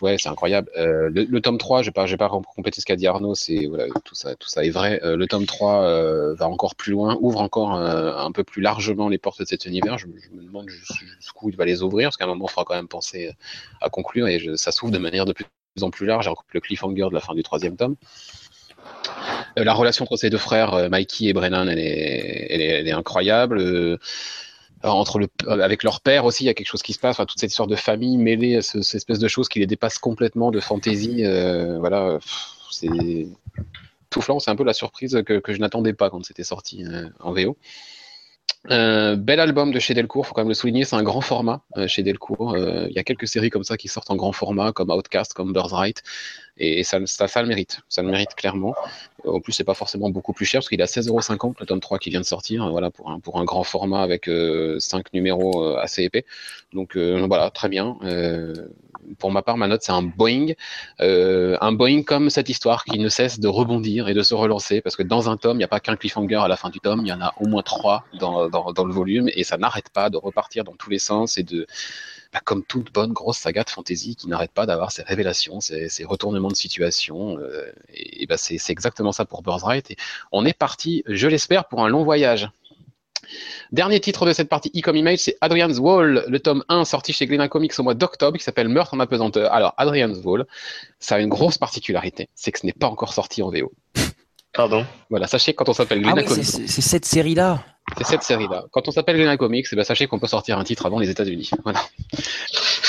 [0.01, 0.69] ouais, incroyable.
[0.77, 3.33] Euh, le, tome 3, je je vais pas compléter ce qu'a dit Arnaud,
[3.69, 4.99] voilà, tout ça, tout ça est vrai.
[5.03, 9.09] Euh, le tome 3 euh, va encore plus loin, ouvre encore un peu plus largement
[9.09, 9.97] les portes de cet univers.
[9.97, 12.65] Je, je me demande jusqu'où il va les ouvrir, parce qu'à un moment, il faudra
[12.65, 13.31] quand même penser
[13.81, 15.45] à conclure, et je, ça s'ouvre de manière de plus
[15.81, 16.25] en plus large.
[16.25, 17.95] J'ai le cliffhanger de la fin du troisième tome.
[19.55, 22.91] La relation entre ces deux frères, Mikey et Brennan, elle est, elle est, elle est
[22.91, 23.97] incroyable
[24.83, 27.15] entre le, avec leur père aussi, il y a quelque chose qui se passe.
[27.15, 29.67] Enfin, toute cette histoire de famille mêlée à ce, cette espèce de choses qui les
[29.67, 31.25] dépasse complètement de fantaisie.
[31.25, 32.19] Euh, voilà,
[32.71, 33.27] c'est
[34.09, 34.39] tout flanc.
[34.39, 37.33] C'est un peu la surprise que, que je n'attendais pas quand c'était sorti euh, en
[37.33, 37.57] VO.
[38.69, 41.61] Euh, bel album de chez Delcourt, faut quand même le souligner, c'est un grand format
[41.77, 42.53] euh, chez Delcourt.
[42.53, 45.33] Euh, il y a quelques séries comme ça qui sortent en grand format, comme Outcast,
[45.33, 46.03] comme Birthright,
[46.57, 48.75] et, ça, ça, le mérite, ça le mérite clairement.
[49.25, 51.99] En plus, c'est pas forcément beaucoup plus cher parce qu'il à 16,50€ le tome 3
[51.99, 54.29] qui vient de sortir, voilà pour un pour un grand format avec
[54.79, 56.25] 5 numéros assez épais.
[56.73, 57.97] Donc voilà, très bien
[59.19, 60.53] pour ma part, ma note, c'est un Boeing.
[61.01, 64.81] Euh, un Boeing comme cette histoire qui ne cesse de rebondir et de se relancer,
[64.81, 66.79] parce que dans un tome, il n'y a pas qu'un cliffhanger à la fin du
[66.79, 69.89] tome, il y en a au moins trois dans, dans, le volume, et ça n'arrête
[69.89, 71.67] pas de repartir dans tous les sens et de,
[72.33, 76.05] bah, comme toute bonne grosse saga de fantasy qui n'arrête pas d'avoir ses révélations, ses,
[76.05, 77.37] retournements de situation.
[77.39, 79.91] Euh, et, et bah, c'est exactement ça pour Birthright.
[79.91, 79.97] Et
[80.31, 82.49] on est parti, je l'espère, pour un long voyage.
[83.71, 87.25] Dernier titre de cette partie e-com image, c'est Adrian's Wall, le tome 1 sorti chez
[87.25, 89.51] Glénat Comics au mois d'octobre, qui s'appelle Meurtre en apesanteur.
[89.51, 90.45] Alors, Adrian's Wall,
[90.99, 93.71] ça a une grosse particularité, c'est que ce n'est pas encore sorti en VO.
[94.53, 94.85] Pardon?
[95.09, 97.63] Voilà, sachez que quand on s'appelle Glénat ah oui, C'est cette série-là.
[97.97, 98.65] C'est cette série-là.
[98.71, 101.09] Quand on s'appelle Glénat Comics, eh ben, sachez qu'on peut sortir un titre avant les
[101.09, 101.51] États-Unis.
[101.63, 101.79] Voilà.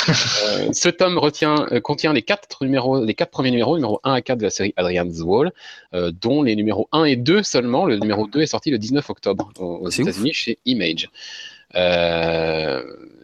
[0.09, 4.13] Euh, ce tome retient, euh, contient les quatre numéros, les quatre premiers numéros, numéro 1
[4.13, 5.53] à 4 de la série Adrian's Wall,
[5.95, 7.87] euh, dont les numéros 1 et 2 seulement.
[7.87, 11.11] Le numéro 2 est sorti le 19 octobre aux, aux États-Unis chez Image.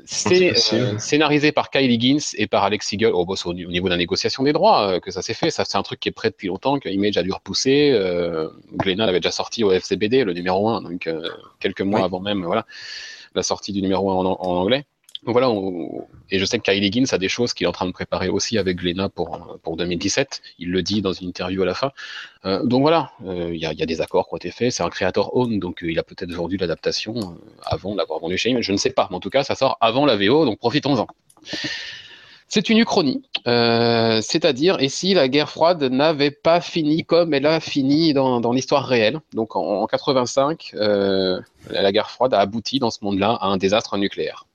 [0.06, 0.54] C'est
[0.98, 3.12] scénarisé par Kylie Higgins et par Alex Siegel.
[3.14, 5.50] Oh, bon, au, au, niveau de la négociation des droits que ça s'est fait.
[5.50, 7.98] Ça, c'est un truc qui est prêt depuis longtemps, que Image a dû repousser.
[8.74, 11.08] Glenna l'avait déjà sorti au FCBD, le numéro 1, donc
[11.58, 12.04] quelques mois oui.
[12.04, 12.66] avant même voilà,
[13.34, 14.84] la sortie du numéro 1 en, en anglais.
[15.26, 15.48] Voilà,
[16.30, 18.28] et je sais que Kylie Higgins a des choses qu'il est en train de préparer
[18.28, 20.42] aussi avec Glenna pour, pour 2017.
[20.58, 21.92] Il le dit dans une interview à la fin.
[22.44, 24.72] Euh, donc voilà, il euh, y, y, a des accords qui ont été faits.
[24.72, 28.50] C'est un créateur own, donc euh, il a peut-être vendu l'adaptation avant d'avoir vendu chez
[28.50, 29.08] lui, je ne sais pas.
[29.10, 31.06] Mais en tout cas, ça sort avant la VO, donc profitons-en.
[32.46, 37.58] C'est une uchronie, c'est-à-dire et si la guerre froide n'avait pas fini comme elle a
[37.58, 39.20] fini dans, dans l'histoire réelle?
[39.32, 43.56] Donc en, en 85, euh, la guerre froide a abouti dans ce monde-là à un
[43.56, 44.46] désastre nucléaire.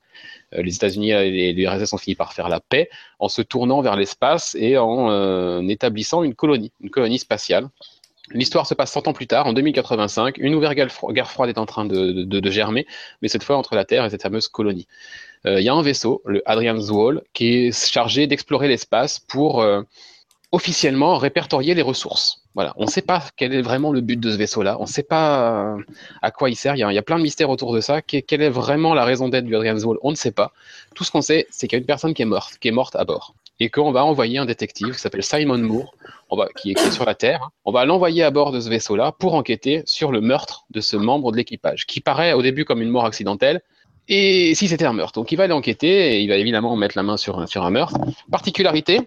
[0.54, 3.96] Euh, les États-Unis et l'URSS ont fini par faire la paix en se tournant vers
[3.96, 7.68] l'espace et en euh, établissant une colonie, une colonie spatiale.
[8.32, 10.38] L'histoire se passe 100 ans plus tard, en 2085.
[10.38, 12.86] Une nouvelle guerre fro- guerre froide est en train de, germer,
[13.22, 14.86] mais cette fois entre la Terre et cette fameuse colonie.
[15.46, 19.64] Euh, Il y a un vaisseau, le Adrian's Wall, qui est chargé d'explorer l'espace pour
[20.52, 22.42] officiellement répertorier les ressources.
[22.54, 24.88] Voilà, on ne sait pas quel est vraiment le but de ce vaisseau-là, on ne
[24.88, 25.82] sait pas euh,
[26.20, 28.02] à quoi il sert, il y, a, plein de mystères autour de ça.
[28.02, 29.98] Que- quelle est vraiment la raison d'être du Adrian's Wall?
[30.02, 30.52] On ne sait pas.
[30.96, 32.72] Tout ce qu'on sait, c'est qu'il y a une personne qui est morte, qui est
[32.72, 35.94] morte à bord, et qu'on va envoyer un détective qui s'appelle Simon Moore,
[36.56, 37.50] qui est qui est sur la Terre.
[37.64, 40.96] On va l'envoyer à bord de ce vaisseau-là pour enquêter sur le meurtre de ce
[40.96, 43.62] membre de l'équipage, qui paraît au début comme une mort accidentelle,
[44.08, 45.20] et si c'était un meurtre?
[45.20, 47.70] Donc il va aller enquêter, et il va évidemment mettre la main sur, sur un
[47.70, 47.96] meurtre.
[48.32, 49.02] Particularité,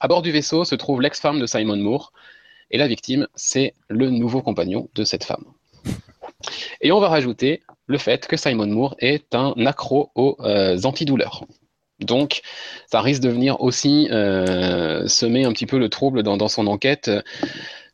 [0.00, 2.12] à bord du vaisseau se trouve l'ex-femme de Simon Moore,
[2.70, 5.44] et la victime, c'est le nouveau compagnon de cette femme.
[6.80, 11.44] Et on va rajouter le fait que Simon Moore est un accro aux euh, antidouleurs.
[11.98, 12.40] Donc,
[12.90, 17.10] ça risque de venir aussi euh, semer un petit peu le trouble dans, son enquête,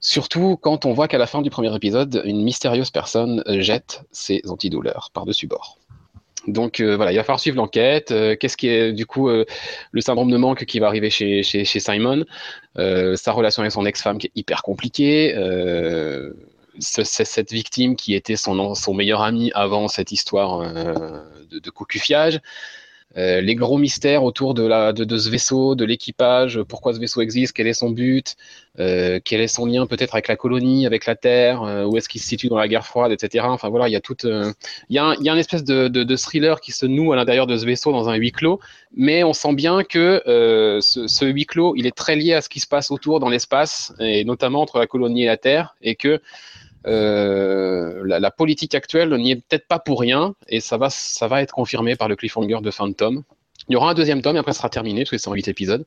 [0.00, 4.04] surtout quand on voit qu'à la fin du premier épisode, une mystérieuse personne euh, jette
[4.12, 5.78] ses antidouleurs par-dessus bord.
[6.46, 8.10] Donc euh, voilà, il va falloir suivre l'enquête.
[8.10, 9.44] Euh, Qu'est-ce qui est du coup euh,
[9.90, 12.24] le syndrome de manque qui va arriver chez, Simon?
[12.76, 15.34] Sa relation avec son ex-femme qui est hyper compliquée.
[16.78, 20.60] Cette victime qui était son, meilleur ami avant cette histoire
[21.50, 22.40] de, de cocufiage.
[23.16, 24.62] Euh, les gros mystères autour de,
[25.18, 28.36] ce vaisseau, de l'équipage, pourquoi ce vaisseau existe, quel est son but,
[28.78, 32.08] euh, quel est son lien peut-être avec la colonie, avec la Terre, euh, où est-ce
[32.08, 33.46] qu'il se situe dans la guerre froide, etc.
[33.48, 34.52] Enfin voilà, il y a tout, euh,
[34.90, 37.64] il y a, un, une espèce de, thriller qui se noue à l'intérieur de ce
[37.64, 38.60] vaisseau dans un huis clos,
[38.94, 40.22] mais on sent bien que
[40.80, 43.94] ce huis clos, il est très lié à ce qui se passe autour dans l'espace,
[43.98, 46.20] et notamment entre la colonie et la Terre, et que
[46.86, 51.42] euh, la, politique actuelle n'y est peut-être pas pour rien, et ça va, ça va
[51.42, 53.22] être confirmé par le cliffhanger de fin de tome.
[53.68, 55.34] Il y aura un deuxième tome et après ce sera terminé parce que c'est en
[55.34, 55.84] 8 épisodes.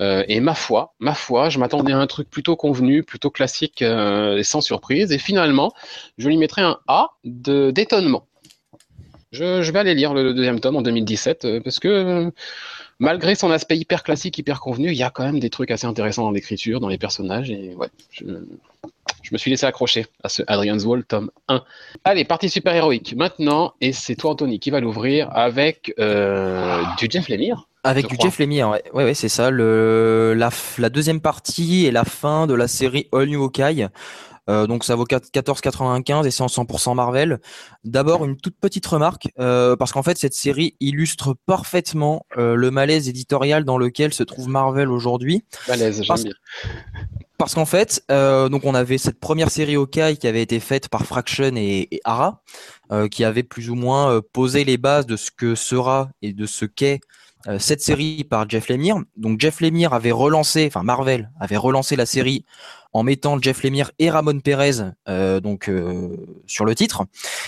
[0.00, 3.82] Euh, et ma foi, ma foi, je m'attendais à un truc plutôt convenu, plutôt classique
[3.82, 5.12] euh, et sans surprise.
[5.12, 5.74] Et finalement,
[6.16, 8.26] je lui mettrai un A d'étonnement.
[9.30, 12.32] Je, vais aller lire le, deuxième tome en 2017 euh, parce que
[12.98, 15.86] malgré son aspect hyper classique, hyper convenu, il y a quand même des trucs assez
[15.86, 17.50] intéressants dans l'écriture, dans les personnages.
[17.50, 17.90] Et ouais,
[19.22, 21.62] je me suis laissé accrocher à ce Adrian's Wall, tome 1.
[22.04, 27.28] Allez, partie super-héroïque maintenant, et c'est toi, Anthony, qui va l'ouvrir avec euh, du Jeff
[27.28, 27.68] Lemire.
[27.84, 28.28] Avec du crois.
[28.28, 29.50] Jeff Lemire, ouais, ouais, ouais c'est ça.
[29.50, 33.88] Le, la, la, deuxième partie et la fin de la série All New Hawkeye.
[34.48, 37.38] Euh, donc ça vaut 14,95 et c'est en 100% Marvel.
[37.84, 42.70] D'abord une toute petite remarque euh, parce qu'en fait cette série illustre parfaitement euh, le
[42.70, 45.44] malaise éditorial dans lequel se trouve Marvel aujourd'hui.
[45.68, 46.32] Malaise, parce, bien.
[47.38, 51.06] Parce qu'en fait, euh, on avait cette première série Hawkeye qui avait été faite par
[51.06, 52.42] Fraction et, Ara,
[52.92, 56.46] euh, qui avait plus ou moins posé les bases de ce que sera et de
[56.46, 57.00] ce qu'est
[57.46, 58.96] euh, cette série par Jeff Lemire.
[59.16, 62.44] Donc Jeff Lemire avait relancé, enfin Marvel avait relancé la série
[62.92, 66.08] en mettant Jeff Lemire et Ramon Perez euh, donc euh,
[66.46, 67.04] sur le titre.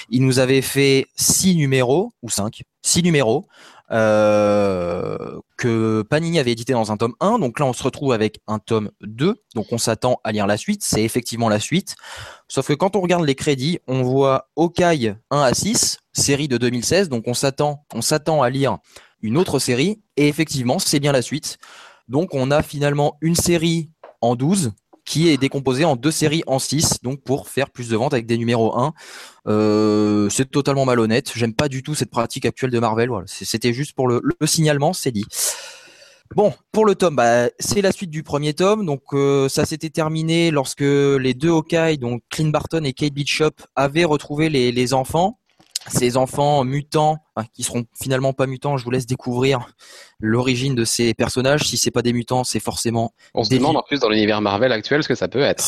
[0.08, 3.46] Il nous avait fait six numéros ou cinq, six numéros
[3.92, 7.38] euh, que Panini avait édité dans un tome 1.
[7.38, 9.36] Donc là, on se retrouve avec un tome 2.
[9.54, 10.82] Donc on s'attend à lire la suite.
[10.82, 11.96] C'est effectivement la suite.
[12.48, 16.56] Sauf que quand on regarde les crédits, on voit Hawkeye 1 à 6, série de
[16.56, 17.08] 2016.
[17.08, 18.78] Donc on s'attend, on s'attend à lire
[19.22, 20.02] une autre série.
[20.16, 21.58] Et effectivement, c'est bien la suite.
[22.08, 24.72] Donc on a finalement une série en 12
[25.10, 28.26] qui est décomposée en deux séries en 6, donc pour faire plus de ventes avec
[28.26, 28.92] des numéros 1.
[29.48, 31.32] Euh, c'est totalement malhonnête.
[31.34, 33.10] J'aime pas du tout cette pratique actuelle de Marvel.
[33.26, 35.24] C'était juste pour le, le signalement, c'est dit.
[36.36, 38.86] Bon, pour le tome, bah, c'est la suite du premier tome.
[38.86, 43.50] Donc euh, ça s'était terminé lorsque les deux Hawkeye, donc Clint Barton et Kate Bishop,
[43.74, 45.39] avaient retrouvé les enfants
[45.90, 49.66] ces enfants mutants hein, qui seront finalement pas mutants, je vous laisse découvrir
[50.20, 51.64] l'origine de ces personnages.
[51.64, 53.12] Si c'est pas des mutants, c'est forcément.
[53.34, 55.64] On se demande en plus dans l'univers Marvel actuel ce que ça peut être.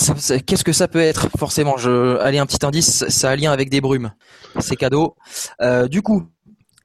[0.47, 3.71] Qu'est-ce que ça peut être Forcément, je allez un petit indice, ça a lien avec
[3.71, 4.13] des brumes.
[4.61, 5.17] C'est cadeau.
[5.61, 6.25] Euh, du coup,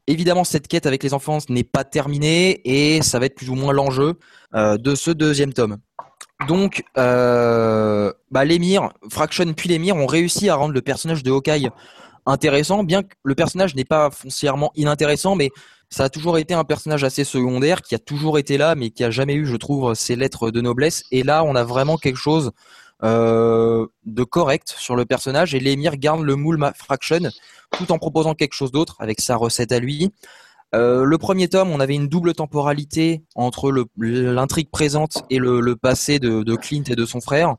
[0.08, 3.56] évidemment, cette quête avec les enfants n'est pas terminée et ça va être plus ou
[3.56, 4.16] moins l'enjeu
[4.56, 5.78] euh, de ce deuxième tome.
[6.48, 11.70] Donc, euh, bah, l'émir, Fraction puis l'émir ont réussi à rendre le personnage de Hawkeye
[12.28, 15.50] intéressant, bien que le personnage n'est pas foncièrement inintéressant, mais
[15.90, 19.04] ça a toujours été un personnage assez secondaire, qui a toujours été là, mais qui
[19.04, 21.04] a jamais eu, je trouve, ses lettres de noblesse.
[21.12, 22.52] Et là, on a vraiment quelque chose
[23.04, 27.30] euh, de correct sur le personnage, et l'émir garde le moule Fraction,
[27.72, 30.12] tout en proposant quelque chose d'autre avec sa recette à lui.
[30.76, 36.20] Euh, le premier tome, on avait une double temporalité entre l'intrigue présente et le, passé
[36.20, 37.56] de Clint et de son frère.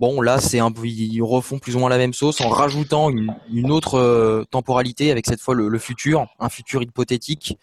[0.00, 3.10] Bon, là, c'est un peu, ils refont plus ou moins la même sauce en rajoutant
[3.10, 7.58] une, autre euh, temporalité avec cette fois le, futur, un futur hypothétique.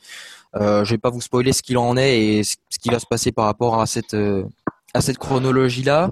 [0.55, 3.05] Euh, je vais pas vous spoiler ce qu'il en est et ce qui va se
[3.05, 4.43] passer par rapport à cette euh,
[4.93, 6.11] à cette chronologie-là.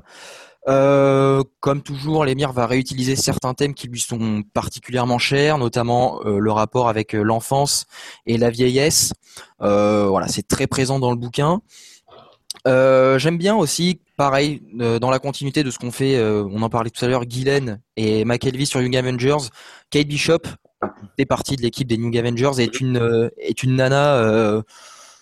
[0.67, 6.51] Euh, comme toujours, l'émir va réutiliser certains thèmes qui lui sont particulièrement chers, notamment le
[6.51, 7.85] rapport avec l'enfance
[8.25, 9.13] et la vieillesse.
[9.59, 11.61] Voilà, c'est très présent dans le bouquin.
[12.67, 16.61] Euh, J'aime bien aussi, pareil, euh, dans la continuité de ce qu'on fait, euh, on
[16.61, 19.49] en parlait tout à l'heure, Guylaine et McKelvey sur Young Avengers,
[19.89, 20.41] Kate Bishop
[21.17, 24.63] fait partie de l'équipe des Young Avengers et est une est une nana.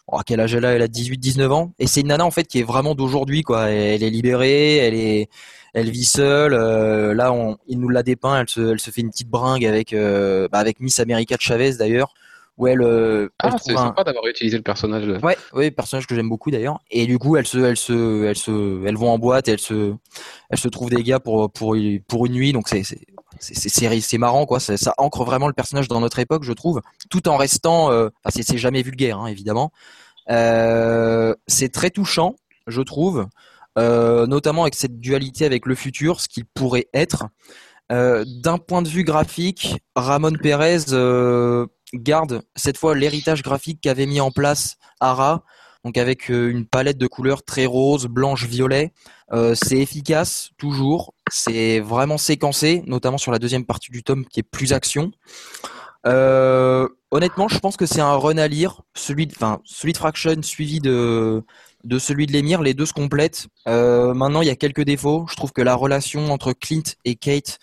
[0.10, 0.72] Oh, quel âge elle a?
[0.72, 1.74] Elle a 18-19 ans.
[1.80, 3.70] Et c'est une nana en fait qui est vraiment d'aujourd'hui quoi.
[3.70, 5.30] Elle est libérée, elle est,
[5.74, 6.54] elle vit seule.
[6.54, 8.40] là, on, il nous l'a dépeint.
[8.40, 8.48] Elle
[8.80, 12.14] se, fait une petite bringue avec bah, avec Miss America de Chavez d'ailleurs,
[12.58, 15.06] où elle, euh, Ah, trouve c'est un- sympa d'avoir utilisé le personnage.
[15.06, 16.80] de- Ouais, ouais, personnage que j'aime beaucoup d'ailleurs.
[16.90, 19.60] Et du coup, elles se, elles se, elles se, elles vont en boîte et elles
[19.60, 19.94] se,
[20.50, 21.76] elles se trouvent des gars pour pour
[22.08, 22.54] pour une nuit.
[22.54, 22.84] Donc c'est
[23.40, 24.60] c'est marrant quoi.
[24.60, 27.92] Ça, ça ancre vraiment le personnage dans notre époque, je trouve, tout en restant.
[27.92, 29.72] Euh, enfin, c'est c'est jamais vulgaire, hein, évidemment.
[30.30, 32.36] Euh, c'est très touchant,
[32.68, 33.28] je trouve,
[33.78, 37.28] euh, notamment avec cette dualité avec le futur, ce qu'il pourrait être.
[37.92, 44.06] Euh, D'un point de vue graphique, Ramon Pérez euh, garde cette fois l'héritage graphique qu'avait
[44.06, 45.44] mis en place Ara,
[45.84, 48.92] donc avec euh, une palette de couleurs très rose, blanche, violet.
[49.32, 54.40] Euh, c'est efficace toujours, c'est vraiment séquencé, notamment sur la deuxième partie du tome qui
[54.40, 55.12] est plus action.
[56.06, 59.98] Euh, honnêtement, je pense que c'est un run à lire, celui de, enfin, celui de
[59.98, 61.44] Fraction suivi de
[61.84, 63.48] de celui de l'émir, les deux se complètent.
[63.66, 65.26] Maintenant, il y a quelques défauts.
[65.30, 67.60] Je trouve que la relation entre Clint et Kate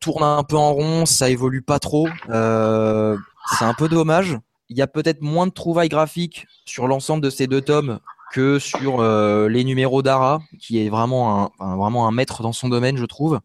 [0.00, 2.08] tourne un peu en rond, ça évolue pas trop.
[2.28, 3.16] Euh,
[3.58, 4.38] c'est un peu dommage.
[4.68, 7.98] Il y a peut-être moins de trouvailles graphiques sur l'ensemble de ces deux tomes
[8.32, 13.04] que sur euh, les numéros d'Ara, qui est vraiment un, maître dans son domaine, je
[13.04, 13.40] trouve.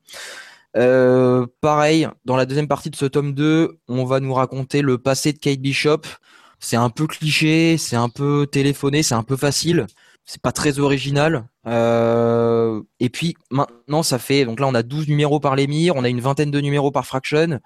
[0.78, 4.98] Euh, pareil, dans la deuxième partie de ce tome 2, on va nous raconter le
[4.98, 6.02] passé de Kate Bishop.
[6.60, 9.88] C'est un peu cliché, c'est un peu téléphoné, c'est un peu facile.
[10.26, 11.46] C'est pas très original.
[11.68, 16.04] Euh, et puis maintenant, ça fait donc là on a 12 numéros par l'émir, on
[16.04, 17.60] a une vingtaine de numéros par Fraction.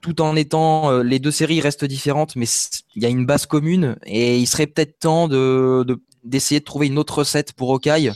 [0.00, 2.46] Tout en étant euh, les deux séries restent différentes, mais
[2.94, 6.64] il y a une base commune et il serait peut-être temps de de- d'essayer de,
[6.64, 8.12] trouver une autre recette pour Hawkeye.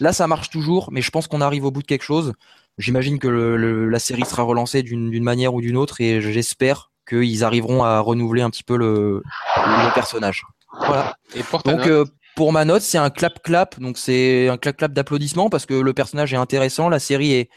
[0.00, 2.32] Là, ça marche toujours, mais je pense qu'on arrive au bout de quelque chose.
[2.78, 6.20] J'imagine que le- le- la série sera relancée d'une d'une manière ou d'une autre et
[6.20, 9.22] j'espère qu'ils arriveront à renouveler un petit peu le,
[9.56, 10.44] le personnage.
[10.86, 11.16] Voilà.
[11.34, 12.04] Et pour ta Donc note euh,
[12.34, 16.32] pour ma note, c'est un clap-clap, donc c'est un clap-clap d'applaudissements parce que le personnage
[16.32, 17.48] est intéressant, la série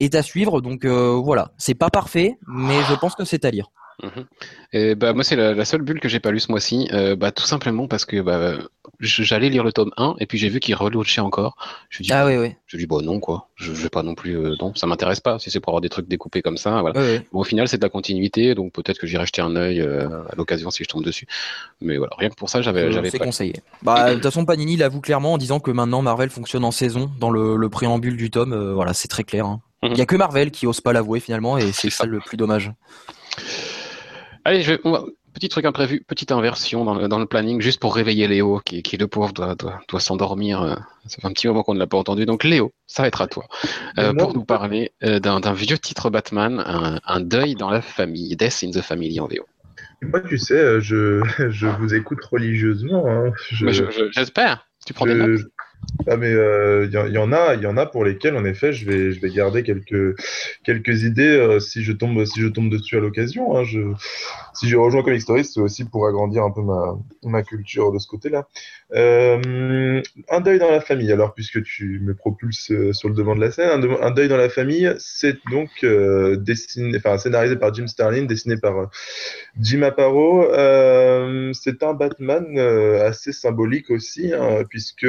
[0.00, 1.52] est à suivre, donc euh, voilà.
[1.58, 3.70] C'est pas parfait, mais je pense que c'est à lire.
[4.02, 4.24] Mhm.
[4.72, 6.88] Et bah, moi, c'est la, la seule bulle que j'ai pas lue ce mois-ci.
[6.92, 8.54] Euh, bah, tout simplement parce que bah,
[9.00, 11.56] j'allais lire le tome 1 et puis j'ai vu qu'il reloachait encore.
[11.90, 12.54] Je dis, Ah oui, oui.
[12.66, 13.48] je dis, bon, non, quoi.
[13.54, 14.36] Je, je vais pas non plus.
[14.36, 15.38] euh, non, ça m'intéresse pas.
[15.38, 17.00] Si c'est pour avoir des trucs découpés comme ça, voilà.
[17.32, 20.08] Bon, au final, c'est de la continuité, donc peut-être que j'irai jeter un œil euh,
[20.30, 21.26] à l'occasion si je tombe dessus.
[21.80, 23.54] Mais voilà, rien que pour ça, j'avais c'est conseillé.
[23.82, 27.10] Bah, de toute façon, Panini l'avoue clairement en disant que maintenant Marvel fonctionne en saison
[27.20, 28.72] dans le, le préambule du tome.
[28.72, 29.46] voilà, c'est très clair.
[29.46, 29.60] hein.
[29.82, 29.96] Il Mhm.
[29.96, 32.72] y a que Marvel qui ose pas l'avouer finalement, et c'est ça le plus dommage.
[34.44, 34.80] Allez, je vais-
[35.34, 38.82] petit truc imprévu, petite inversion dans le, dans le planning, juste pour réveiller Léo, qui,
[38.82, 40.62] qui le pauvre doit, doit, doit s'endormir.
[40.62, 40.74] euh,
[41.06, 42.24] Ça fait un petit moment qu'on ne l'a pas entendu.
[42.26, 43.44] Donc Léo, ça va être à toi,
[43.98, 48.36] euh, pour nous parler euh, d'un vieux titre Batman, un, un deuil dans la famille,
[48.36, 49.44] Death in the Family en VO.
[50.02, 53.04] Moi, tu sais, euh, je, je vous écoute religieusement.
[53.08, 53.32] hein.
[53.50, 54.68] Je- je- J'espère.
[54.86, 55.40] tu prends des notes.
[56.06, 58.44] Ah mais il y, en- y en a, il y en a pour lesquels en
[58.44, 60.18] effet je vais je vais garder quelques
[60.62, 63.56] quelques idées euh, si je tombe si je tombe dessus à l'occasion.
[63.56, 63.64] hein.
[64.54, 67.98] Si je rejoins Comic Story, c'est aussi pour agrandir un peu ma ma culture de
[67.98, 68.48] ce côté-là.
[68.94, 71.10] Euh, un deuil dans la famille.
[71.10, 74.10] Alors puisque tu me propulses euh, sur le devant de la scène, un, de- un
[74.12, 78.78] deuil dans la famille, c'est donc euh, dessiné, enfin scénarisé par Jim Starlin, dessiné par
[78.78, 78.86] euh,
[79.60, 80.44] Jim Aparo.
[81.52, 85.06] C'est un Batman assez symbolique aussi, hein, puisque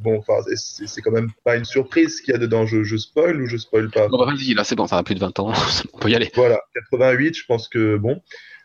[0.00, 0.22] bon,
[0.54, 2.66] c'est quand même pas une surprise qu'il y a dedans.
[2.66, 4.08] Je, je spoil ou je spoil pas?
[4.08, 5.52] Bon, bah, vas-y, là c'est bon, ça a plus de 20 ans,
[5.94, 6.30] on peut y aller.
[6.34, 8.20] Voilà, 88, je pense que bon,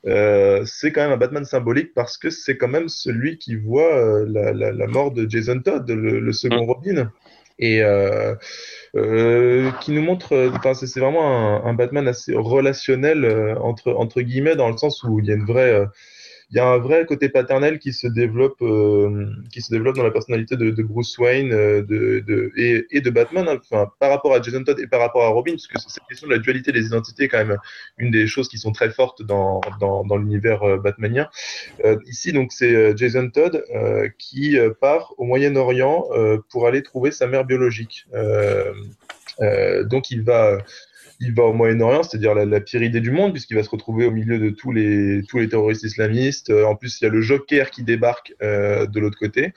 [0.08, 3.95] euh, c'est quand même un Batman symbolique parce que c'est quand même celui qui voit
[3.95, 7.12] euh, la, la, la mort de Jason Todd, le, le second Robin,
[7.58, 8.36] et euh,
[8.95, 13.93] euh, qui nous montre, enfin c'est c'est vraiment un, un Batman assez relationnel euh, entre
[13.93, 15.86] entre guillemets dans le sens où il y a une vraie euh,
[16.52, 20.04] il y a un vrai côté paternel qui se développe, euh, qui se développe dans
[20.04, 24.12] la personnalité de, Bruce Wayne euh, de, de, et, et, de Batman, hein, enfin, par
[24.12, 26.39] rapport à Jason Todd et par rapport à Robin, parce que cette question de la
[26.39, 27.58] dualité des identités est quand même
[27.98, 31.28] une des choses qui sont très fortes dans, dans, dans l'univers euh, batmanien.
[31.84, 33.64] Euh, ici, donc, c'est Jason Todd
[34.18, 36.06] qui part au Moyen-Orient
[36.50, 38.08] pour aller trouver sa mère biologique.
[39.84, 40.58] donc, il va
[41.20, 44.11] il va au Moyen-Orient, c'est-à-dire la, pire idée du monde, puisqu'il va se retrouver au
[44.11, 46.49] milieu de tous les, tous les terroristes islamistes.
[46.49, 49.53] Euh, en plus, il y a le Joker qui débarque euh, de l'autre côté.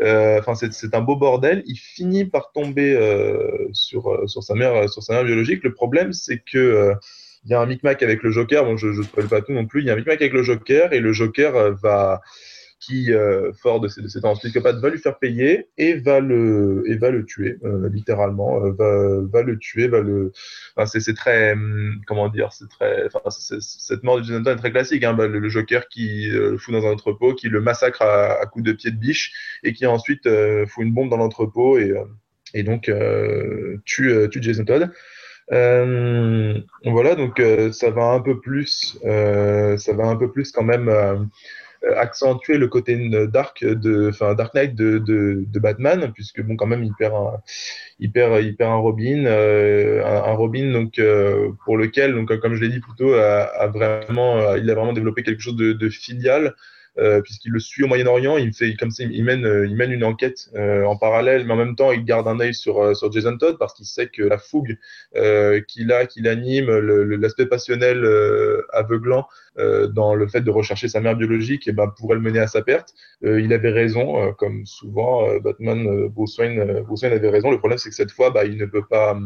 [0.00, 1.62] Euh, enfin, c'est un beau bordel.
[1.66, 5.64] Il finit par tomber euh, sur, sur, sa mère, sur sa mère biologique.
[5.64, 6.94] Le problème, c'est que
[7.44, 8.64] il y a un micmac avec le Joker.
[8.64, 9.80] Bon, je ne spoil pas tout non plus.
[9.80, 12.20] Il y a un micmac avec le Joker et le Joker va
[12.80, 16.20] qui, euh, fort de ses, de ses tendances psychopathes, va lui faire payer et va
[16.20, 20.32] le, et va le tuer, euh, littéralement, euh, va, va le tuer, va le.
[20.76, 24.72] Enfin, c'est très, hum, comment dire, c'est très, enfin, cette mort de Jonathan est très
[24.72, 25.04] classique.
[25.04, 28.02] Hein, bah, le, le, Joker qui euh, le fout dans un entrepôt, qui le massacre
[28.02, 31.18] à, à coups de pied de biche et qui ensuite euh, fout une bombe dans
[31.18, 31.92] l'entrepôt et,
[32.54, 32.90] et donc
[33.84, 34.90] tue, tue Jason Todd.
[35.52, 40.52] Euh, voilà, donc euh, ça va un peu plus, euh, ça va un peu plus
[40.52, 41.16] quand même euh,
[41.96, 46.66] accentuer le côté dark de, enfin Dark Knight de, de, de, Batman, puisque bon quand
[46.66, 47.40] même il perd un,
[47.98, 52.36] il perd, il perd un Robin, euh, un, un, Robin donc euh, pour lequel donc
[52.40, 55.72] comme je l'ai dit plutôt a, a vraiment, il a vraiment développé quelque chose de,
[55.72, 56.54] de filial.
[56.98, 58.36] Euh, puisqu'il le suit au Moyen-Orient.
[58.36, 61.56] Il fait comme ça, il mène, il mène une enquête euh, en parallèle, mais en
[61.56, 64.22] même temps, il garde un œil sur euh, sur Jason Todd parce qu'il sait que
[64.22, 64.76] la fougue
[65.68, 68.06] qu'il a, qu'il anime, l'aspect passionnel
[68.72, 69.26] aveuglant
[69.56, 72.46] dans le fait de rechercher sa mère biologique, et eh ben pourrait le mener à
[72.46, 72.94] sa perte.
[73.22, 77.50] il avait raison, comme souvent Batman, Bruce Wayne, Bruce Wayne avait raison.
[77.50, 79.18] Le problème, c'est que cette fois, bah, il ne peut pas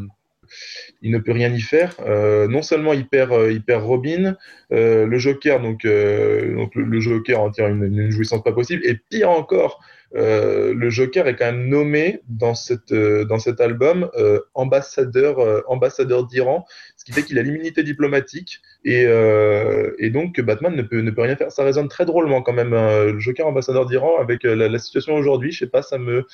[1.03, 1.97] il ne peut rien y faire.
[2.01, 4.37] Euh, non seulement il perd, euh, il perd Robin,
[4.73, 9.81] euh, le Joker, donc, le, Joker en tire une, jouissance pas possible, et pire encore,
[10.13, 14.11] le Joker est quand même nommé dans, cette, euh, dans cet album
[14.55, 16.65] ambassadeur, ambassadeur d'Iran,
[16.97, 18.61] ce qui fait qu'il a l'immunité diplomatique.
[18.85, 21.51] Et, euh, et, donc Batman ne peut, ne peut rien faire.
[21.51, 22.75] Ça résonne très drôlement quand même.
[22.75, 23.07] Hein.
[23.07, 26.27] Le Joker ambassadeur d'Iran avec euh, la, la, situation aujourd'hui, je sais pas, ça me,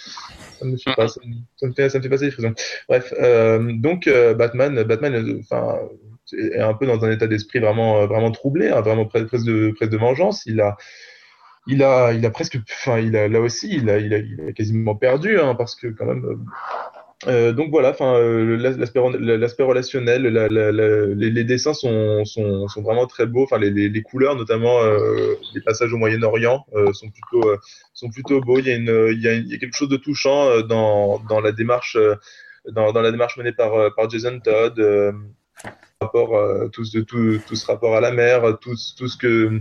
[0.58, 2.54] ça me, pas, ça me, ça me, fait, ça me fait passer des frissons.
[2.88, 5.78] Bref, euh, donc euh, Batman, Batman, enfin,
[6.32, 9.92] est un peu dans un état d'esprit vraiment, vraiment troublé, hein, vraiment presque de, presque
[9.92, 10.44] de vengeance.
[10.46, 10.76] Il a,
[11.70, 14.94] il a, il a presque, enfin, il a là aussi, il a, il a, quasiment
[14.94, 16.44] perdu, hein, parce que quand même
[17.26, 23.06] euh, donc voilà, enfin euh, l'aspect relationnel, la, la, la, les, dessins sont, sont, vraiment
[23.06, 23.42] très beaux.
[23.44, 27.58] Enfin les, les, couleurs, notamment euh, les passages au Moyen-Orient, euh, sont plutôt euh,
[27.92, 28.58] sont plutôt beaux.
[28.58, 31.98] Il y a une il y a, quelque chose de touchant dans, dans la démarche
[32.72, 34.80] dans, la démarche menée par par Jason Todd.
[36.72, 36.84] tout,
[37.46, 39.60] tout ce rapport à la mer, tout, tout ce que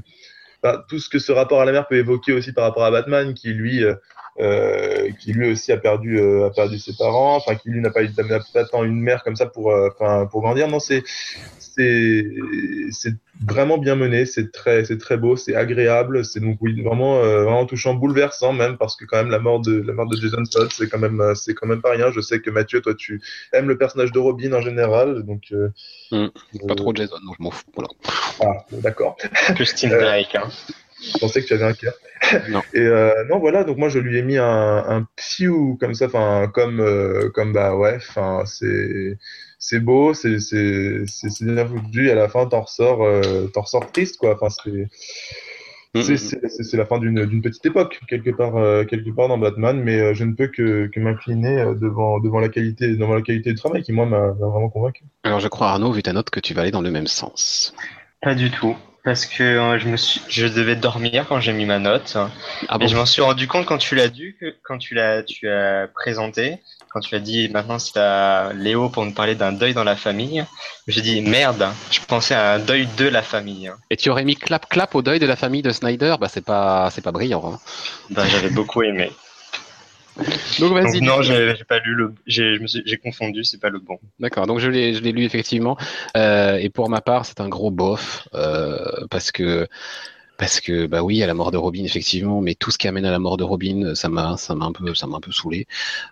[0.88, 3.34] tout ce que ce rapport à la mer peut évoquer aussi par rapport à Batman,
[3.34, 3.96] qui lui euh,
[5.20, 8.02] qui lui aussi a perdu euh, a perdu ses parents, enfin qui lui n'a pas,
[8.54, 10.68] pas tant une mère comme ça pour euh, enfin pour grandir.
[10.68, 11.04] Non, c'est
[11.60, 12.26] c'est
[12.92, 13.14] c'est
[13.46, 17.44] vraiment bien mené, c'est très c'est très beau, c'est agréable, c'est donc oui vraiment euh,
[17.44, 20.44] vraiment touchant, bouleversant même parce que quand même la mort de la mort de Jason
[20.50, 22.12] Todd c'est quand même c'est quand même pas rien.
[22.12, 23.22] Je sais que Mathieu toi tu
[23.52, 25.54] aimes le personnage de Robin en général donc
[26.12, 26.28] mmh,
[26.68, 27.90] pas trop Jason donc je m'en fous voilà.
[28.42, 29.18] Ah d'accord.
[29.56, 30.50] Plus Tim Drake hein.
[31.02, 31.94] Je pensais que tu avais un cœur.
[32.50, 32.62] Non.
[32.74, 36.06] Et euh, non, voilà, donc moi je lui ai mis un, un psiou comme ça,
[36.06, 39.18] enfin comme euh, comme bah ouais, enfin c'est
[39.58, 42.08] c'est beau, c'est c'est c'est bien foutu.
[42.08, 44.36] Et à la fin, t'en ressors euh, ressors triste quoi.
[44.36, 44.90] Enfin c'est
[46.18, 50.14] c'est la fin d'une petite époque quelque part euh, quelque part dans Batman, mais euh,
[50.14, 53.82] je ne peux que, que m'incliner devant devant la qualité devant la qualité du travail
[53.82, 55.04] qui moi m'a vraiment convaincu.
[55.24, 57.74] Alors je crois Arnaud, vu ta note, que tu vas aller dans le même sens.
[58.22, 58.76] Pas du tout
[59.10, 62.16] parce que euh, je me suis, je devais dormir quand j'ai mis ma note.
[62.68, 65.24] Ah bon et je m'en suis rendu compte quand tu l'as dû, quand tu l'as,
[65.24, 66.60] tu as présenté,
[66.92, 69.96] quand tu as dit maintenant c'est à Léo pour nous parler d'un deuil dans la
[69.96, 70.46] famille.
[70.88, 73.72] J'ai dit merde, je pensais à un deuil de la famille.
[73.90, 76.46] Et tu aurais mis clap clap au deuil de la famille de Snyder, bah c'est
[76.46, 77.54] pas, c'est pas brillant.
[77.54, 77.60] Hein.
[78.12, 79.12] Bah j'avais beaucoup aimé.
[80.60, 81.02] Donc vas-y.
[81.02, 82.14] Non, j'ai pas lu le.
[82.26, 84.00] J'ai confondu, c'est pas le bon.
[84.20, 84.48] D'accord.
[84.48, 85.78] Donc je l'ai lu effectivement.
[86.18, 89.68] Euh, et pour ma part, c'est un gros bof euh, parce que
[90.38, 93.06] parce que bah oui, à la mort de Robin effectivement, mais tout ce qui amène
[93.06, 95.34] à la mort de Robin, ça m'a ça m'a un peu ça m'a un peu
[95.34, 95.68] saoulé.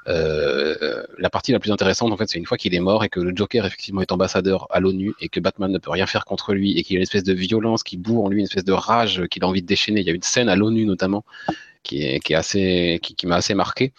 [0.07, 3.09] Euh, la partie la plus intéressante en fait, c'est une fois qu'il est mort et
[3.09, 6.25] que le Joker effectivement est ambassadeur à l'ONU et que Batman ne peut rien faire
[6.25, 8.47] contre lui et qu'il y a une espèce de violence qui bout en lui, une
[8.47, 10.01] espèce de rage qu'il a envie de déchaîner.
[10.01, 11.23] Il y a une scène à l'ONU notamment
[11.87, 13.93] qui est, qui est assez, qui, qui m'a assez marqué.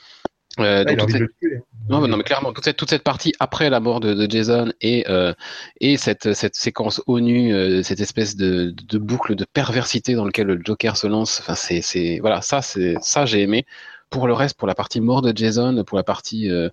[0.60, 1.60] Euh, Ah, donc cette- tuer.
[1.88, 4.30] Non, mais non, mais clairement, toute cette, toute cette partie après la mort de, de
[4.30, 5.32] Jason et, euh,
[5.80, 10.48] et cette, cette séquence ONU, euh, cette espèce de, de boucle de perversité dans lequel
[10.48, 13.64] le Joker se lance, enfin, c'est, voilà, ça, c'est, ça, j'ai aimé.
[14.10, 16.70] Pour le reste, pour la partie mort de Jason, pour la partie, euh,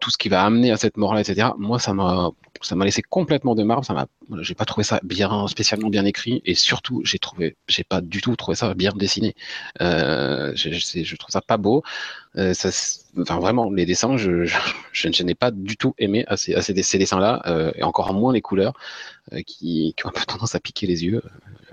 [0.00, 2.30] tout ce qui va amener à cette mort-là, etc., moi, ça m'a,
[2.62, 4.06] ça m'a laissé complètement de marbre, ça m'a,
[4.42, 8.20] j'ai pas trouvé ça bien, spécialement bien écrit, et surtout, j'ai trouvé, j'ai pas du
[8.20, 9.34] tout trouvé ça bien dessiné.
[9.80, 11.82] Euh, je, je, je trouve ça pas beau.
[12.36, 14.56] Euh, ça, s- enfin vraiment, les dessins, je, je,
[14.92, 17.82] je, je n'ai pas du tout aimé à ces, à ces, ces dessins-là, euh, et
[17.82, 18.74] encore moins les couleurs
[19.46, 21.22] qui, qui ont un peu tendance à piquer les yeux.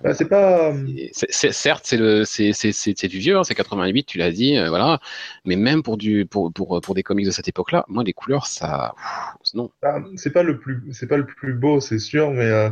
[0.03, 0.73] Bah, c'est pas.
[1.13, 4.57] Certes, c'est le, c'est, c'est, c'est, c'est du vieux, hein, c'est 88, tu l'as dit,
[4.67, 4.99] voilà.
[5.45, 8.45] Mais même pour du, pour, pour, pour des comics de cette époque-là, moi, les couleurs,
[8.47, 8.93] ça,
[9.53, 9.69] non.
[9.83, 12.69] Ah, c'est pas le plus c'est pas le plus beau c'est sûr mais euh,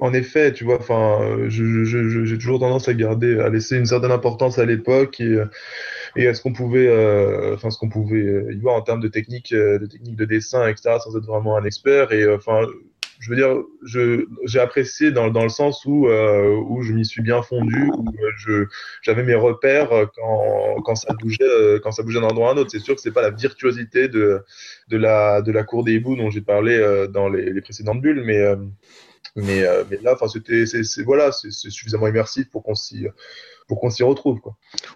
[0.00, 4.58] en effet tu vois enfin j'ai toujours tendance à garder à laisser une certaine importance
[4.58, 5.24] à l'époque et
[6.18, 9.08] euh, à ce qu'on pouvait euh, enfin ce qu'on pouvait y voir en termes de
[9.08, 12.12] technique de technique de dessin etc sans être vraiment un expert.
[12.12, 12.66] Et enfin
[13.20, 13.62] je veux dire
[14.46, 18.04] j'ai apprécié dans dans le sens où euh, où je m'y suis bien fondu où
[18.48, 18.66] euh,
[19.02, 22.52] j'avais mes repères euh, quand quand ça bougeait euh, quand ça bougeait d'un endroit à
[22.54, 22.70] un autre.
[22.70, 24.42] C'est sûr que c'est pas la virtuosité de
[24.88, 28.22] de la de la cour des hiboux dont j'ai parlé dans les, les précédentes bulles
[28.24, 28.42] mais
[29.36, 30.64] mais mais là enfin c'était
[31.04, 33.06] voilà c'est suffisamment immersif pour qu'on s'y
[33.70, 34.40] pour qu'on s'y retrouve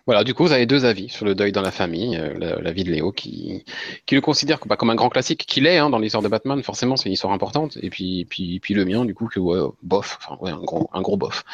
[0.05, 2.17] Voilà, du coup, vous avez deux avis sur le deuil dans la famille.
[2.17, 3.65] Euh, la, la vie de Léo qui,
[4.05, 6.29] qui le considère comme, bah, comme un grand classique, qu'il est hein, dans l'histoire de
[6.29, 7.79] Batman, forcément, c'est une histoire importante.
[7.83, 9.39] Et puis, puis, puis le mien, du coup, que
[9.85, 11.45] bof, enfin, ouais, un gros, un gros bof.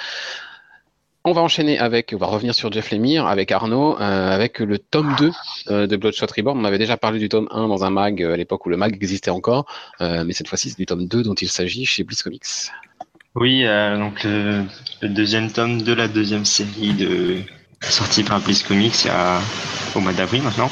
[1.23, 4.79] On va enchaîner avec, on va revenir sur Jeff Lemire, avec Arnaud, euh, avec le
[4.79, 5.31] tome 2
[5.69, 6.59] euh, de Bloodshot Reborn.
[6.59, 8.79] On avait déjà parlé du tome 1 dans un mag euh, à l'époque où le
[8.79, 9.67] mag existait encore,
[10.01, 12.71] mais cette fois-ci, c'est du tome 2 dont il s'agit chez Bliss Comics.
[13.35, 14.65] Oui, euh, donc le,
[15.03, 17.39] le deuxième tome de la deuxième série de
[17.81, 19.41] sortie par Bliss Comics il y a,
[19.95, 20.71] au mois d'avril maintenant.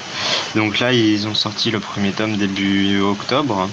[0.56, 3.68] Donc là, ils ont sorti le premier tome début octobre.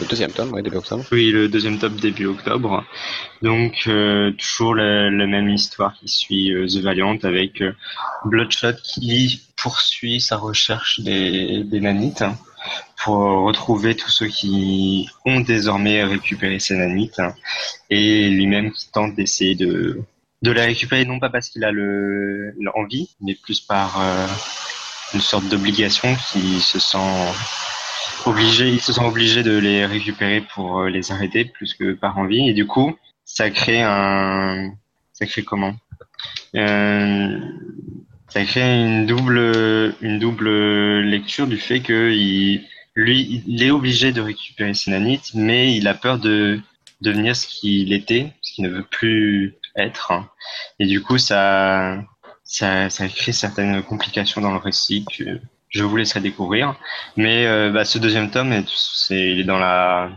[0.00, 1.04] Le deuxième tome, ouais, début octobre.
[1.12, 2.84] Oui, le deuxième tome début octobre.
[3.42, 7.72] Donc euh, toujours la, la même histoire qui suit euh, The Valiant avec euh,
[8.24, 12.36] Bloodshot qui poursuit sa recherche des, des nanites hein,
[13.02, 17.34] pour retrouver tous ceux qui ont désormais récupéré ces nanites hein,
[17.90, 20.00] et lui-même qui tente d'essayer de
[20.42, 24.26] de les récupérer non pas parce qu'il a le l'envie mais plus par euh,
[25.14, 27.32] une sorte d'obligation qui se sent
[28.26, 32.18] obligé, ils se sont obligés de les récupérer pour euh, les arrêter plus que par
[32.18, 32.48] envie.
[32.48, 34.72] Et du coup, ça crée un,
[35.12, 35.74] ça crée comment?
[36.54, 37.38] Euh,
[38.32, 44.10] Ça crée une double, une double lecture du fait que il, lui, il est obligé
[44.10, 46.58] de récupérer ses nanites, mais il a peur de
[47.02, 50.14] devenir ce qu'il était, ce qu'il ne veut plus être.
[50.78, 52.02] Et du coup, ça,
[52.42, 56.74] ça, ça crée certaines complications dans le récit que je vous laisserai découvrir.
[57.18, 60.10] Mais euh, bah, ce deuxième tome, est, c'est, il est dans la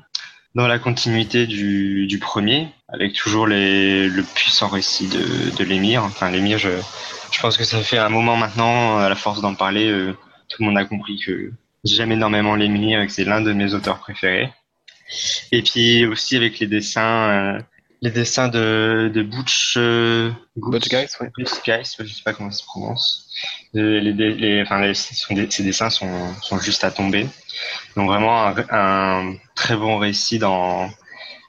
[0.53, 6.05] dans la continuité du, du premier, avec toujours les, le puissant récit de, de l'émir.
[6.05, 6.69] Enfin, l'émir, je,
[7.31, 10.13] je pense que ça fait un moment maintenant, à la force d'en parler, euh,
[10.47, 11.51] tout le monde a compris que
[11.83, 14.51] j'aime énormément l'émir et que c'est l'un de mes auteurs préférés.
[15.51, 17.59] Et puis aussi avec les dessins, euh,
[18.01, 21.31] les dessins de, de Butch, euh, Butch Guys, ouais.
[21.37, 23.29] Butch Guys, je sais pas comment ça se prononce.
[23.73, 27.27] Les, les, les, enfin, les, ces dessins sont, sont juste à tomber.
[27.95, 30.89] Donc vraiment un, un très bon récit dans,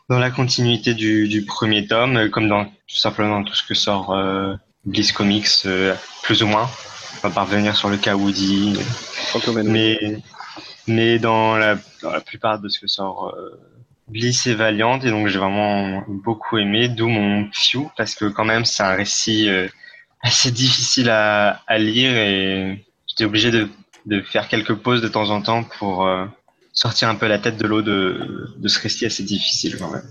[0.08, 3.74] dans la continuité du, du premier tome, comme dans tout simplement dans tout ce que
[3.74, 4.54] sort euh,
[4.86, 6.70] Bliss Comics, euh, plus ou moins.
[7.22, 8.78] On va parvenir sur le cas Woody.
[9.72, 10.22] Mais,
[10.86, 13.60] mais dans la, dans la plupart de ce que sort euh,
[14.08, 18.44] Bliss et Valiant, et donc j'ai vraiment beaucoup aimé, d'où mon few, parce que quand
[18.44, 19.66] même c'est un récit euh,
[20.22, 23.68] assez difficile à, à lire et j'étais obligé de,
[24.06, 26.24] de faire quelques pauses de temps en temps pour euh,
[26.72, 30.08] sortir un peu la tête de l'eau de, de ce récit assez difficile quand même.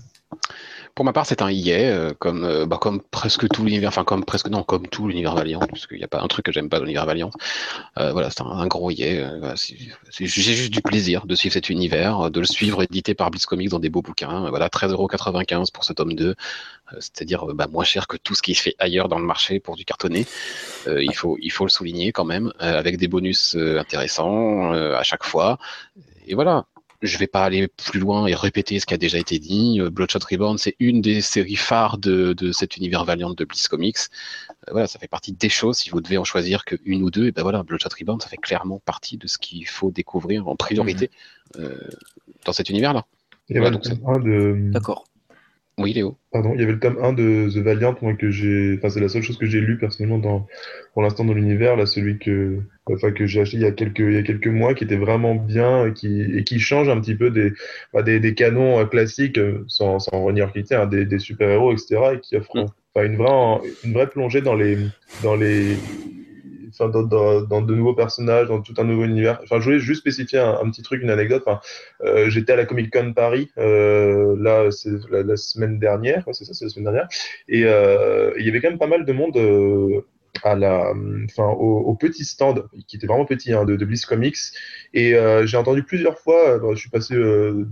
[0.96, 4.02] Pour ma part, c'est un yé, euh, comme, euh, bah, comme presque tout l'univers, enfin
[4.02, 6.52] comme presque non, comme tout l'univers Valiant, parce qu'il n'y a pas un truc que
[6.52, 7.30] j'aime pas dans l'univers Valiant.
[7.98, 9.20] Euh, voilà, c'est un, un, gros yé.
[9.20, 13.30] Euh, voilà, j'ai juste du plaisir de suivre cet univers, de le suivre édité par
[13.30, 14.48] Blitz Comics dans des beaux bouquins.
[14.48, 16.34] Voilà, 13,95€ pour ce tome 2,
[16.94, 19.76] c'est-à-dire bah, moins cher que tout ce qui se fait ailleurs dans le marché pour
[19.76, 20.26] du cartonné.
[20.86, 25.02] Euh, il faut il faut le souligner quand même, euh, avec des bonus intéressants à
[25.02, 25.58] chaque fois.
[26.26, 26.64] Et voilà,
[27.06, 29.80] je vais pas aller plus loin et répéter ce qui a déjà été dit.
[29.90, 33.96] Bloodshot Reborn, c'est une des séries phares de, de cet univers Valiant de Bliss Comics.
[34.68, 35.78] Euh, voilà, ça fait partie des choses.
[35.78, 38.36] Si vous devez en choisir qu'une ou deux, et ben voilà, Bloodshot Reborn, ça fait
[38.36, 41.10] clairement partie de ce qu'il faut découvrir en priorité
[41.56, 41.60] mmh.
[41.60, 41.78] euh,
[42.44, 43.06] dans cet univers-là.
[43.48, 43.84] Voilà, donc
[44.24, 44.70] de...
[44.72, 45.04] D'accord.
[45.78, 46.16] Oui, Léo.
[46.32, 49.00] Pardon, il y avait le tome 1 de The Valiant, moi, que j'ai, enfin, c'est
[49.00, 50.46] la seule chose que j'ai lu personnellement dans,
[50.94, 53.98] pour l'instant dans l'univers, là, celui que, enfin, que j'ai acheté il y a quelques,
[53.98, 56.98] il y a quelques mois, qui était vraiment bien et qui, et qui change un
[56.98, 57.52] petit peu des,
[57.92, 61.72] bah, des, des canons euh, classiques, euh, sans, sans renier qualité, hein, des, des super-héros,
[61.74, 62.66] etc., et qui offre, Mm.
[62.94, 64.78] enfin, une vraie, une vraie plongée dans les,
[65.22, 65.76] dans les,
[66.78, 69.40] dans, dans, dans de nouveaux personnages, dans tout un nouveau univers.
[69.42, 71.42] Enfin, je voulais juste spécifier un, petit truc, une anecdote.
[71.46, 71.60] Enfin,
[72.04, 76.54] euh, j'étais à la Comic Con Paris, euh, là, c'est la, semaine dernière, c'est ça,
[76.54, 77.08] c'est la semaine dernière,
[77.48, 80.02] et euh, il y avait quand même pas mal de monde euh,
[80.44, 80.92] à la,
[81.24, 84.36] enfin, au, petit stand, qui était vraiment petit, hein, de, de Bliss Comics,
[84.94, 87.66] et euh, j'ai entendu plusieurs fois, euh, je suis passé, euh,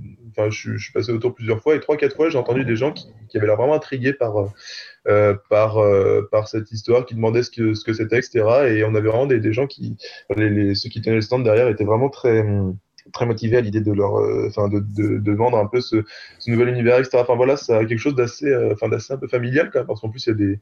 [0.51, 3.07] je, suis passé autour plusieurs fois, et trois, quatre fois, j'ai entendu des gens qui,
[3.29, 4.35] qui avaient l'air vraiment intrigués par
[5.51, 5.79] par
[6.31, 8.45] par cette histoire, qui demandaient ce que ce que c'était, etc.
[8.69, 9.97] Et on avait vraiment des, des gens qui,
[10.31, 12.45] ceux qui tenaient le stand derrière, étaient vraiment très
[13.13, 14.15] très motivés à l'idée de leur,
[14.47, 16.05] enfin de, de, vendre un peu ce,
[16.47, 17.19] nouvel univers, etc.
[17.21, 20.09] Enfin voilà, ça a quelque chose d'assez, enfin d'assez un peu familial quand parce qu'en
[20.09, 20.61] plus il y a des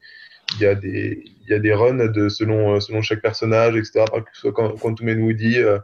[0.55, 3.75] il y a des il y a des runs de selon euh, selon chaque personnage,
[3.75, 4.05] etc.
[4.11, 5.79] Que ce soit Quan- Quantum and Woody, euh,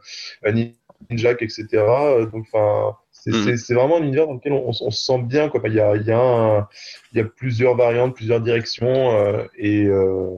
[1.10, 1.66] Ninja, etc.
[1.74, 5.04] Euh, Donc enfin c'est c'est- c'est vraiment un univers dans lequel on, on, on se
[5.06, 5.62] sent bien quoi.
[5.66, 6.68] Il y a il y a un-
[7.14, 10.38] il y a plusieurs variantes, plusieurs directions, euh, et, euh,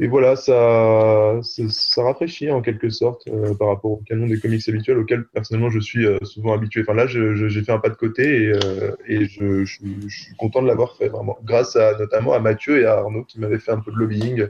[0.00, 4.38] et voilà, ça, ça, ça rafraîchit en quelque sorte euh, par rapport au canon des
[4.38, 6.82] comics habituels auxquels personnellement je suis euh, souvent habitué.
[6.82, 10.36] Enfin là, j'ai fait un pas de côté et, euh, et je, je, je suis
[10.36, 13.58] content de l'avoir fait vraiment, grâce à notamment à Mathieu et à Arnaud qui m'avaient
[13.58, 14.46] fait un peu de lobbying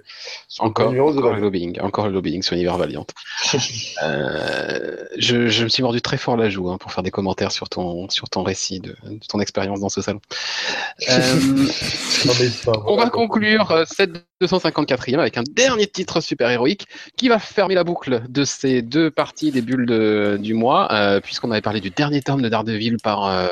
[0.49, 1.38] sur Encore, encore le Valiant.
[1.40, 3.07] lobbying, encore le lobbying sur Univers Valiant.
[5.20, 7.68] Je, je me suis mordu très fort la joue hein, pour faire des commentaires sur
[7.68, 10.20] ton, sur ton récit de, de ton expérience dans ce salon.
[12.26, 12.32] Non,
[12.86, 14.11] on va conclure cette
[14.42, 16.86] 254e avec un dernier titre super héroïque
[17.16, 21.20] qui va fermer la boucle de ces deux parties des bulles de- du mois, euh,
[21.20, 23.47] puisqu'on avait parlé du dernier tome de Daredevil par, euh,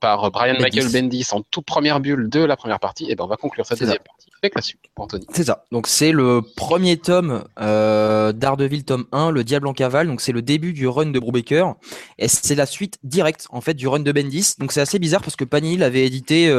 [0.00, 0.62] par Brian Bendis.
[0.78, 3.10] Michael Bendis en toute première bulle de la première partie.
[3.10, 5.26] Et ben on va conclure cette deuxième partie avec la suite pour Anthony.
[5.32, 5.64] C'est ça.
[5.72, 10.06] Donc c'est le premier tome euh, d'Ardeville tome 1, Le Diable en cavale.
[10.06, 11.74] Donc c'est le début du run de Brubaker
[12.18, 14.54] et c'est la suite directe en fait du run de Bendis.
[14.58, 16.54] Donc c'est assez bizarre parce que Panini l'avait édité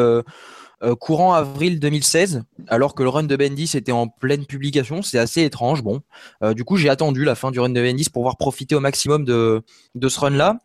[0.84, 5.02] euh, courant avril 2016 alors que le run de Bendis était en pleine publication.
[5.02, 5.82] C'est assez étrange.
[5.84, 6.02] Bon,
[6.44, 8.80] Euh, du coup j'ai attendu la fin du run de Bendis pour pouvoir profiter au
[8.80, 9.64] maximum de
[9.96, 10.60] de ce run là.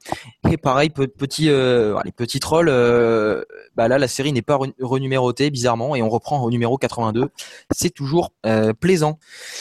[0.50, 2.68] Et pareil pe- petit euh, les petits trolls.
[2.68, 3.42] euh,
[3.76, 7.30] bah là la série n'est pas re- renumérotée bizarrement et on reprend au numéro 82
[7.70, 8.32] c'est toujours
[8.80, 9.18] plaisant.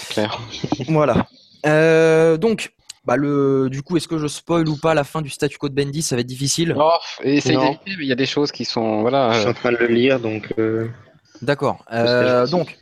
[0.10, 0.40] Clair.
[0.90, 1.28] Voilà.
[2.38, 2.74] Donc,
[3.06, 5.70] bah le, du coup, est-ce que je spoil ou pas la fin du statu quo
[5.70, 6.02] de Bendy?
[6.02, 6.76] Ça va être difficile.
[6.78, 6.92] Oh,
[7.24, 7.64] essaye Non.
[7.64, 9.02] d'éviter, mais il y a des choses qui sont.
[9.02, 9.32] Voilà.
[9.34, 10.88] Je suis euh, en train de le lire, donc euh,
[11.42, 11.84] D'accord.
[11.92, 12.78] Euh, donc,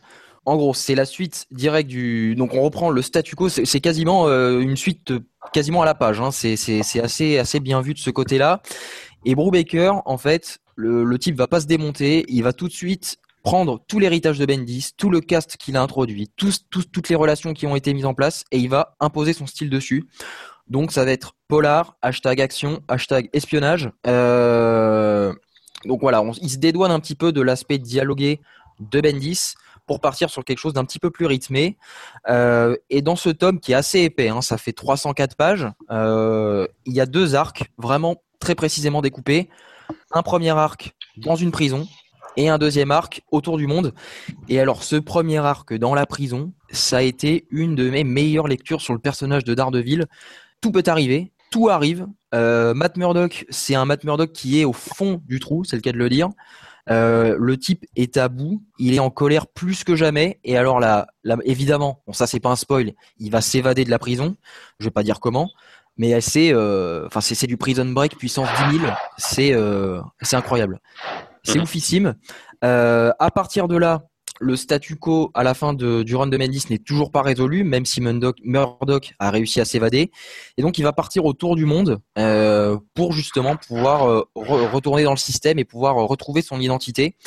[0.45, 2.35] en gros, c'est la suite directe du.
[2.35, 3.47] Donc, on reprend le statu quo.
[3.49, 5.19] C'est c'est quasiment euh, une suite euh,
[5.53, 6.19] quasiment à la page.
[6.19, 6.31] Hein.
[6.31, 8.61] C'est c'est c'est assez assez bien vu de ce côté-là.
[9.25, 12.25] Et Brubaker, en fait, le, le type va pas se démonter.
[12.27, 13.17] Il va tout de suite
[13.49, 17.65] prendre tout l'héritage de Bendis, tout le cast qu'il a introduit, toutes les relations qui
[17.65, 20.07] ont été mises en place, et il va imposer son style dessus.
[20.67, 23.89] Donc ça va être polar, hashtag action, hashtag espionnage.
[24.05, 25.33] Euh,
[25.85, 28.39] donc voilà, il se dédouane un petit peu de l'aspect dialogué
[28.79, 29.55] de Bendis
[29.87, 31.75] pour partir sur quelque chose d'un petit peu plus rythmé.
[32.29, 36.67] Euh, et dans ce tome qui est assez épais, hein, ça fait 304 pages, euh,
[36.85, 39.49] il y a deux arcs vraiment très précisément découpés.
[40.11, 41.87] Un premier arc dans une prison
[42.39, 43.93] et un deuxième arc autour du monde.
[44.47, 48.47] Et alors ce premier arc dans la prison, ça a été une de mes meilleures
[48.47, 50.05] lectures sur le personnage de Daredevil.
[50.61, 52.07] Tout peut arriver, tout arrive.
[52.33, 55.81] Euh, Matt Murdock, c'est un Matt Murdock qui est au fond du trou, c'est le
[55.81, 56.29] cas de le dire.
[56.89, 60.39] Euh, le type est à bout, il est en colère plus que jamais.
[60.45, 60.81] Et alors
[61.43, 64.37] évidemment, bon ça c'est pas un spoil, il va s'évader de la prison.
[64.79, 65.49] Je vais pas dire comment,
[65.97, 68.91] mais c'est, euh, enfin c'est du Prison Break puissance 10 000.
[69.17, 69.53] C'est
[70.21, 70.79] c'est incroyable,
[71.43, 71.63] c'est Mhm.
[71.63, 72.15] oufissime.
[72.63, 74.03] Euh, à partir de là,
[74.41, 77.63] le statu quo à la fin de, du run de Mendes n'est toujours pas résolu,
[77.65, 80.11] même si Murdoch, a réussi à s'évader.
[80.57, 85.03] Et donc il va partir autour du monde euh, pour justement pouvoir euh, re- retourner
[85.03, 87.17] dans le système et pouvoir retrouver son identité.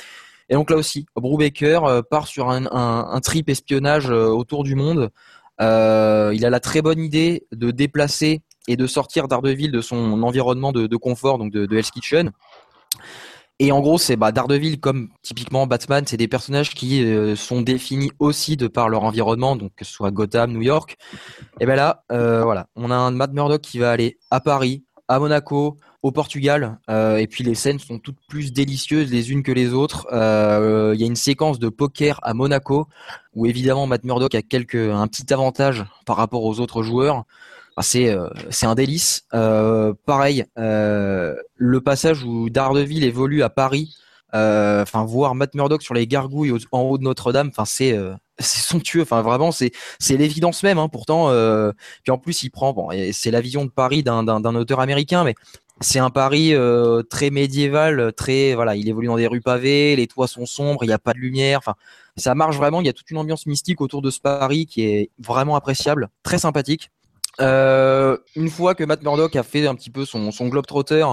[0.48, 5.10] Et donc là aussi, Brubaker part sur un, un, un trip espionnage autour du monde.
[5.60, 10.22] Euh, il a la très bonne idée de déplacer et de sortir Daredevil de son
[10.22, 12.30] environnement de, de confort, donc de, de Hell's Kitchen.
[13.59, 17.62] Et en gros, c'est bah, Daredevil comme typiquement Batman, c'est des personnages qui euh, sont
[17.62, 20.96] définis aussi de par leur environnement, donc que ce soit Gotham, New York.
[21.61, 24.84] Et ben là, euh, voilà, on a un Matt Murdock qui va aller à Paris,
[25.07, 29.44] à Monaco, au Portugal, euh, et puis les scènes sont toutes plus délicieuses les unes
[29.44, 30.09] que les autres.
[30.11, 32.88] Il y a une séquence de poker à Monaco
[33.34, 37.24] où évidemment Matt Murdock a quelques un petit avantage par rapport aux autres joueurs.
[37.79, 39.25] Euh, c'est un délice.
[39.35, 43.97] Euh, pareil, euh, le passage où Daredevil évolue à Paris
[44.35, 47.99] Enfin, voir Matt Murdock sur les gargouilles en haut de Notre-Dame, enfin c'est
[48.41, 49.03] somptueux.
[49.03, 49.73] Enfin, vraiment, c'est
[50.09, 50.79] l'évidence même.
[50.79, 51.31] Hein, pourtant,
[52.03, 52.89] puis en plus, il prend.
[53.12, 55.35] C'est la vision de Paris d'un auteur américain, mais
[55.83, 56.55] c'est un Paris
[57.11, 58.14] très médiéval,
[58.55, 58.75] voilà.
[58.75, 61.18] Il évolue dans des rues pavées, les toits sont sombres, il n'y a pas de
[61.18, 61.61] lumière.
[62.16, 62.81] Ça marche vraiment.
[62.81, 66.09] Il y a toute une ambiance mystique autour de ce Paris qui est vraiment appréciable,
[66.23, 66.91] très sympathique.
[67.41, 71.07] Euh, une fois que Matt Murdock a fait un petit peu son, son globe trotter,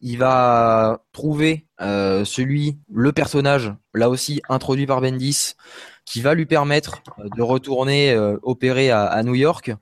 [0.00, 5.54] il va trouver euh, celui, le personnage, là aussi introduit par Bendis,
[6.06, 9.72] qui va lui permettre euh, de retourner euh, opérer à, New York.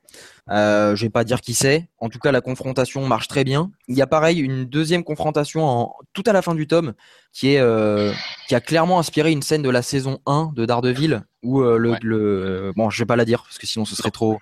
[0.51, 1.89] Euh, je vais pas dire qui c'est.
[1.99, 3.70] En tout cas, la confrontation marche très bien.
[3.89, 6.95] Il y a pareil une deuxième confrontation en, tout à la fin du tome
[7.33, 8.12] qui est euh,
[8.49, 12.72] qui a clairement inspiré une scène de la saison 1 de Daredevil où le, le,
[12.75, 14.39] bon, je vais pas la dire parce que sinon ce serait trop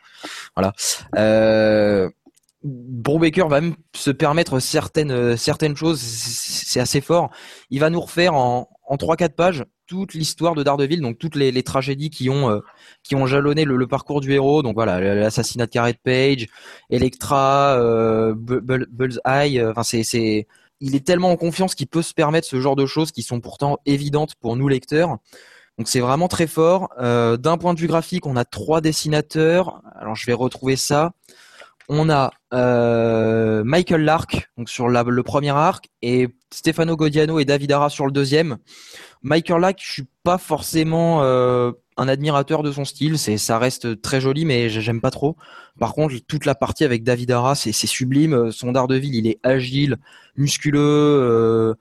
[0.54, 0.72] voilà.
[1.16, 2.08] Euh,
[2.62, 7.30] Baker va même se permettre certaines certaines choses, c'est assez fort.
[7.70, 11.36] Il va nous refaire en en trois quatre pages toute l'histoire de Daredevil, donc toutes
[11.36, 12.60] les, tragédies qui ont euh,
[13.02, 14.62] qui ont jalonné le, le, parcours du héros.
[14.62, 16.46] Donc voilà, l'assassinat de Carrot Page,
[16.90, 19.58] Electra, euh, Bullseye.
[19.58, 20.46] Euh, enfin c'est
[20.80, 23.40] il est tellement en confiance qu'il peut se permettre ce genre de choses qui sont
[23.40, 25.18] pourtant évidentes pour nous lecteurs.
[25.78, 26.90] Donc c'est vraiment très fort.
[27.00, 29.82] Euh, D'un point de vue graphique, on a trois dessinateurs.
[29.94, 31.12] Alors je vais retrouver ça
[31.92, 37.90] on a euh, Michael Lark sur le premier arc et Stefano Godiano et David Ara
[37.90, 38.56] sur le deuxième.
[39.22, 44.00] Michael Lark, je suis pas forcément euh, un admirateur de son style, c'est ça reste
[44.00, 45.36] très joli mais j'aime pas trop.
[45.78, 48.50] Par contre, toute la partie avec David Ara, c'est sublime.
[48.50, 49.96] Son Daredevil, il est agile,
[50.36, 50.80] musculeux.
[50.80, 51.74] Euh,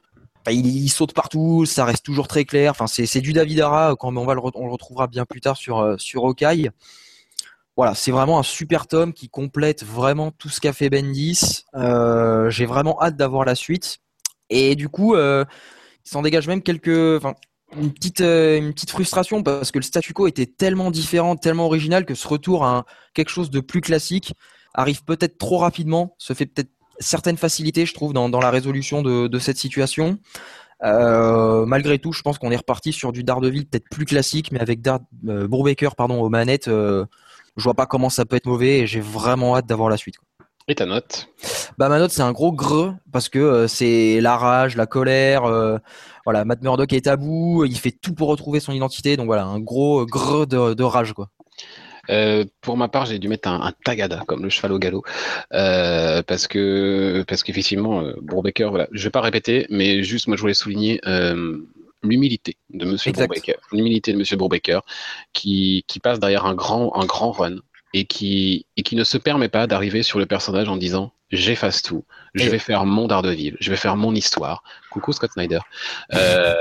[0.50, 2.72] il, saute partout, ça reste toujours très clair.
[2.72, 5.96] Enfin, c'est du David Ara quand on va le, on retrouvera bien plus tard sur
[6.00, 6.24] sur
[7.78, 11.64] voilà, c'est vraiment un super tome qui complète vraiment tout ce qu'a fait Bendis.
[11.76, 14.00] Euh, j'ai vraiment hâte d'avoir la suite.
[14.50, 15.46] Et du coup, euh,
[16.06, 20.14] il s'en dégage même quelques, une petite, euh, une petite frustration parce que le statu
[20.14, 24.34] quo était tellement différent, tellement original que ce retour à quelque chose de plus classique
[24.74, 29.40] arrive peut-être trop rapidement, se fait peut-être certaines facilités, je trouve, dans, la résolution de,
[29.40, 30.20] cette situation.
[30.82, 34.82] Malgré tout, je pense qu'on est reparti sur du Daredevil peut-être plus classique, mais avec
[34.82, 35.48] Dard, euh,
[35.98, 36.70] pardon aux manettes.
[37.58, 40.16] Je vois pas comment ça peut être mauvais et j'ai vraiment hâte d'avoir la suite.
[40.68, 41.28] Et ta note?
[41.78, 45.44] Bah ma note c'est un gros greux parce que euh, c'est la rage, la colère.
[45.46, 45.78] Euh,
[46.24, 49.44] voilà, Matt Murdock est à bout, il fait tout pour retrouver son identité, donc voilà
[49.44, 51.30] un gros greux de, rage quoi.
[52.10, 55.04] Euh, pour ma part, j'ai dû mettre un, tagada comme le cheval au galop
[55.50, 58.14] parce que parce qu'effectivement, euh,
[58.70, 61.02] voilà, je vais pas répéter, mais juste moi je voulais souligner
[62.04, 64.82] l'humilité de Monsieur Brubaker, l'humilité de Monsieur Brubaker,
[65.34, 67.58] qui, qui passe derrière un grand, un grand run
[67.94, 71.82] et qui, et qui ne se permet pas d'arriver sur le personnage en disant j'efface
[71.82, 74.64] tout, je vais faire mon Daredevil, je vais faire mon histoire.
[74.90, 75.60] Coucou Scott Snyder.
[76.14, 76.56] Euh,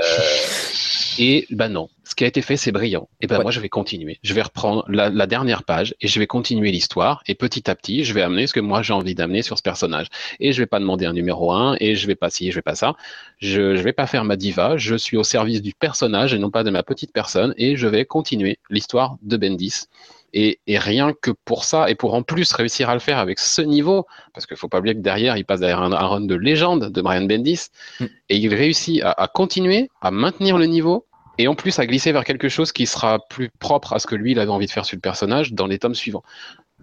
[1.19, 3.09] et ben non, ce qui a été fait, c'est brillant.
[3.19, 4.19] Et ben moi, je vais continuer.
[4.23, 7.21] Je vais reprendre la, la dernière page et je vais continuer l'histoire.
[7.27, 9.63] Et petit à petit, je vais amener ce que moi j'ai envie d'amener sur ce
[9.63, 10.07] personnage.
[10.39, 12.61] Et je vais pas demander un numéro un et je vais pas ci, je vais
[12.61, 12.95] pas ça.
[13.39, 14.77] Je, je vais pas faire ma diva.
[14.77, 17.53] Je suis au service du personnage et non pas de ma petite personne.
[17.57, 19.87] Et je vais continuer l'histoire de Bendis.
[20.33, 23.37] Et, et, rien que pour ça, et pour en plus réussir à le faire avec
[23.39, 26.35] ce niveau, parce qu'il faut pas oublier que derrière, il passe derrière un, run de
[26.35, 27.67] légende de Brian Bendis,
[27.99, 28.05] mm.
[28.29, 31.05] et il réussit à, à, continuer, à maintenir le niveau,
[31.37, 34.15] et en plus à glisser vers quelque chose qui sera plus propre à ce que
[34.15, 36.23] lui, il avait envie de faire sur le personnage dans les tomes suivants.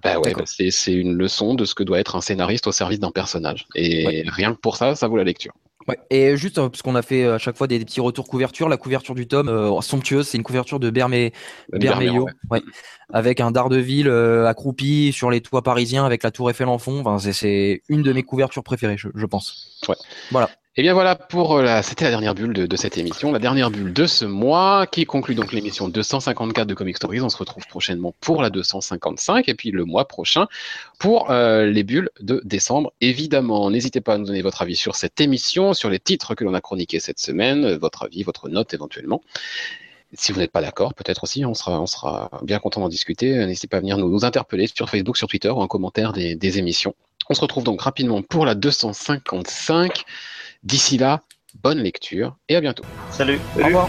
[0.02, 3.00] Bah ouais, bah c'est une leçon de ce que doit être un scénariste au service
[3.00, 3.66] d'un personnage.
[3.74, 5.52] Et rien que pour ça, ça vaut la lecture.
[5.88, 5.98] Ouais.
[6.10, 8.68] Et juste euh, parce qu'on a fait euh, à chaque fois des, petits retours couverture,
[8.68, 11.30] la couverture du tome euh, somptueuse, c'est une couverture de Berme,
[11.72, 12.62] Bermejo, ouais.
[13.12, 14.10] avec un Daredevil
[14.46, 17.00] accroupi sur les toits parisiens avec la Tour Eiffel en fond.
[17.00, 19.78] Enfin, c'est une de mes couvertures préférées, je, je pense.
[19.88, 19.96] Ouais.
[20.30, 20.50] Voilà.
[20.78, 23.32] Et eh bien voilà pour euh, la, c'était la dernière bulle de, de, cette émission,
[23.32, 27.20] la dernière bulle de ce mois qui conclut donc l'émission 254 de Comic Stories.
[27.20, 30.46] On se retrouve prochainement pour la 255 et puis le mois prochain
[31.00, 32.92] pour euh, les bulles de décembre.
[33.00, 36.44] Évidemment, n'hésitez pas à nous donner votre avis sur cette émission, sur les titres que
[36.44, 39.20] l'on a chroniqués cette semaine, votre avis, votre note éventuellement.
[40.12, 43.34] Si vous n'êtes pas d'accord, peut-être aussi, on sera, on sera bien content d'en discuter.
[43.46, 46.36] N'hésitez pas à venir nous, nous, interpeller sur Facebook, sur Twitter ou en commentaire des,
[46.36, 46.94] des émissions.
[47.28, 50.04] On se retrouve donc rapidement pour la 255.
[50.62, 51.22] D'ici là,
[51.62, 52.84] bonne lecture et à bientôt.
[53.10, 53.38] Salut.
[53.58, 53.88] Au revoir.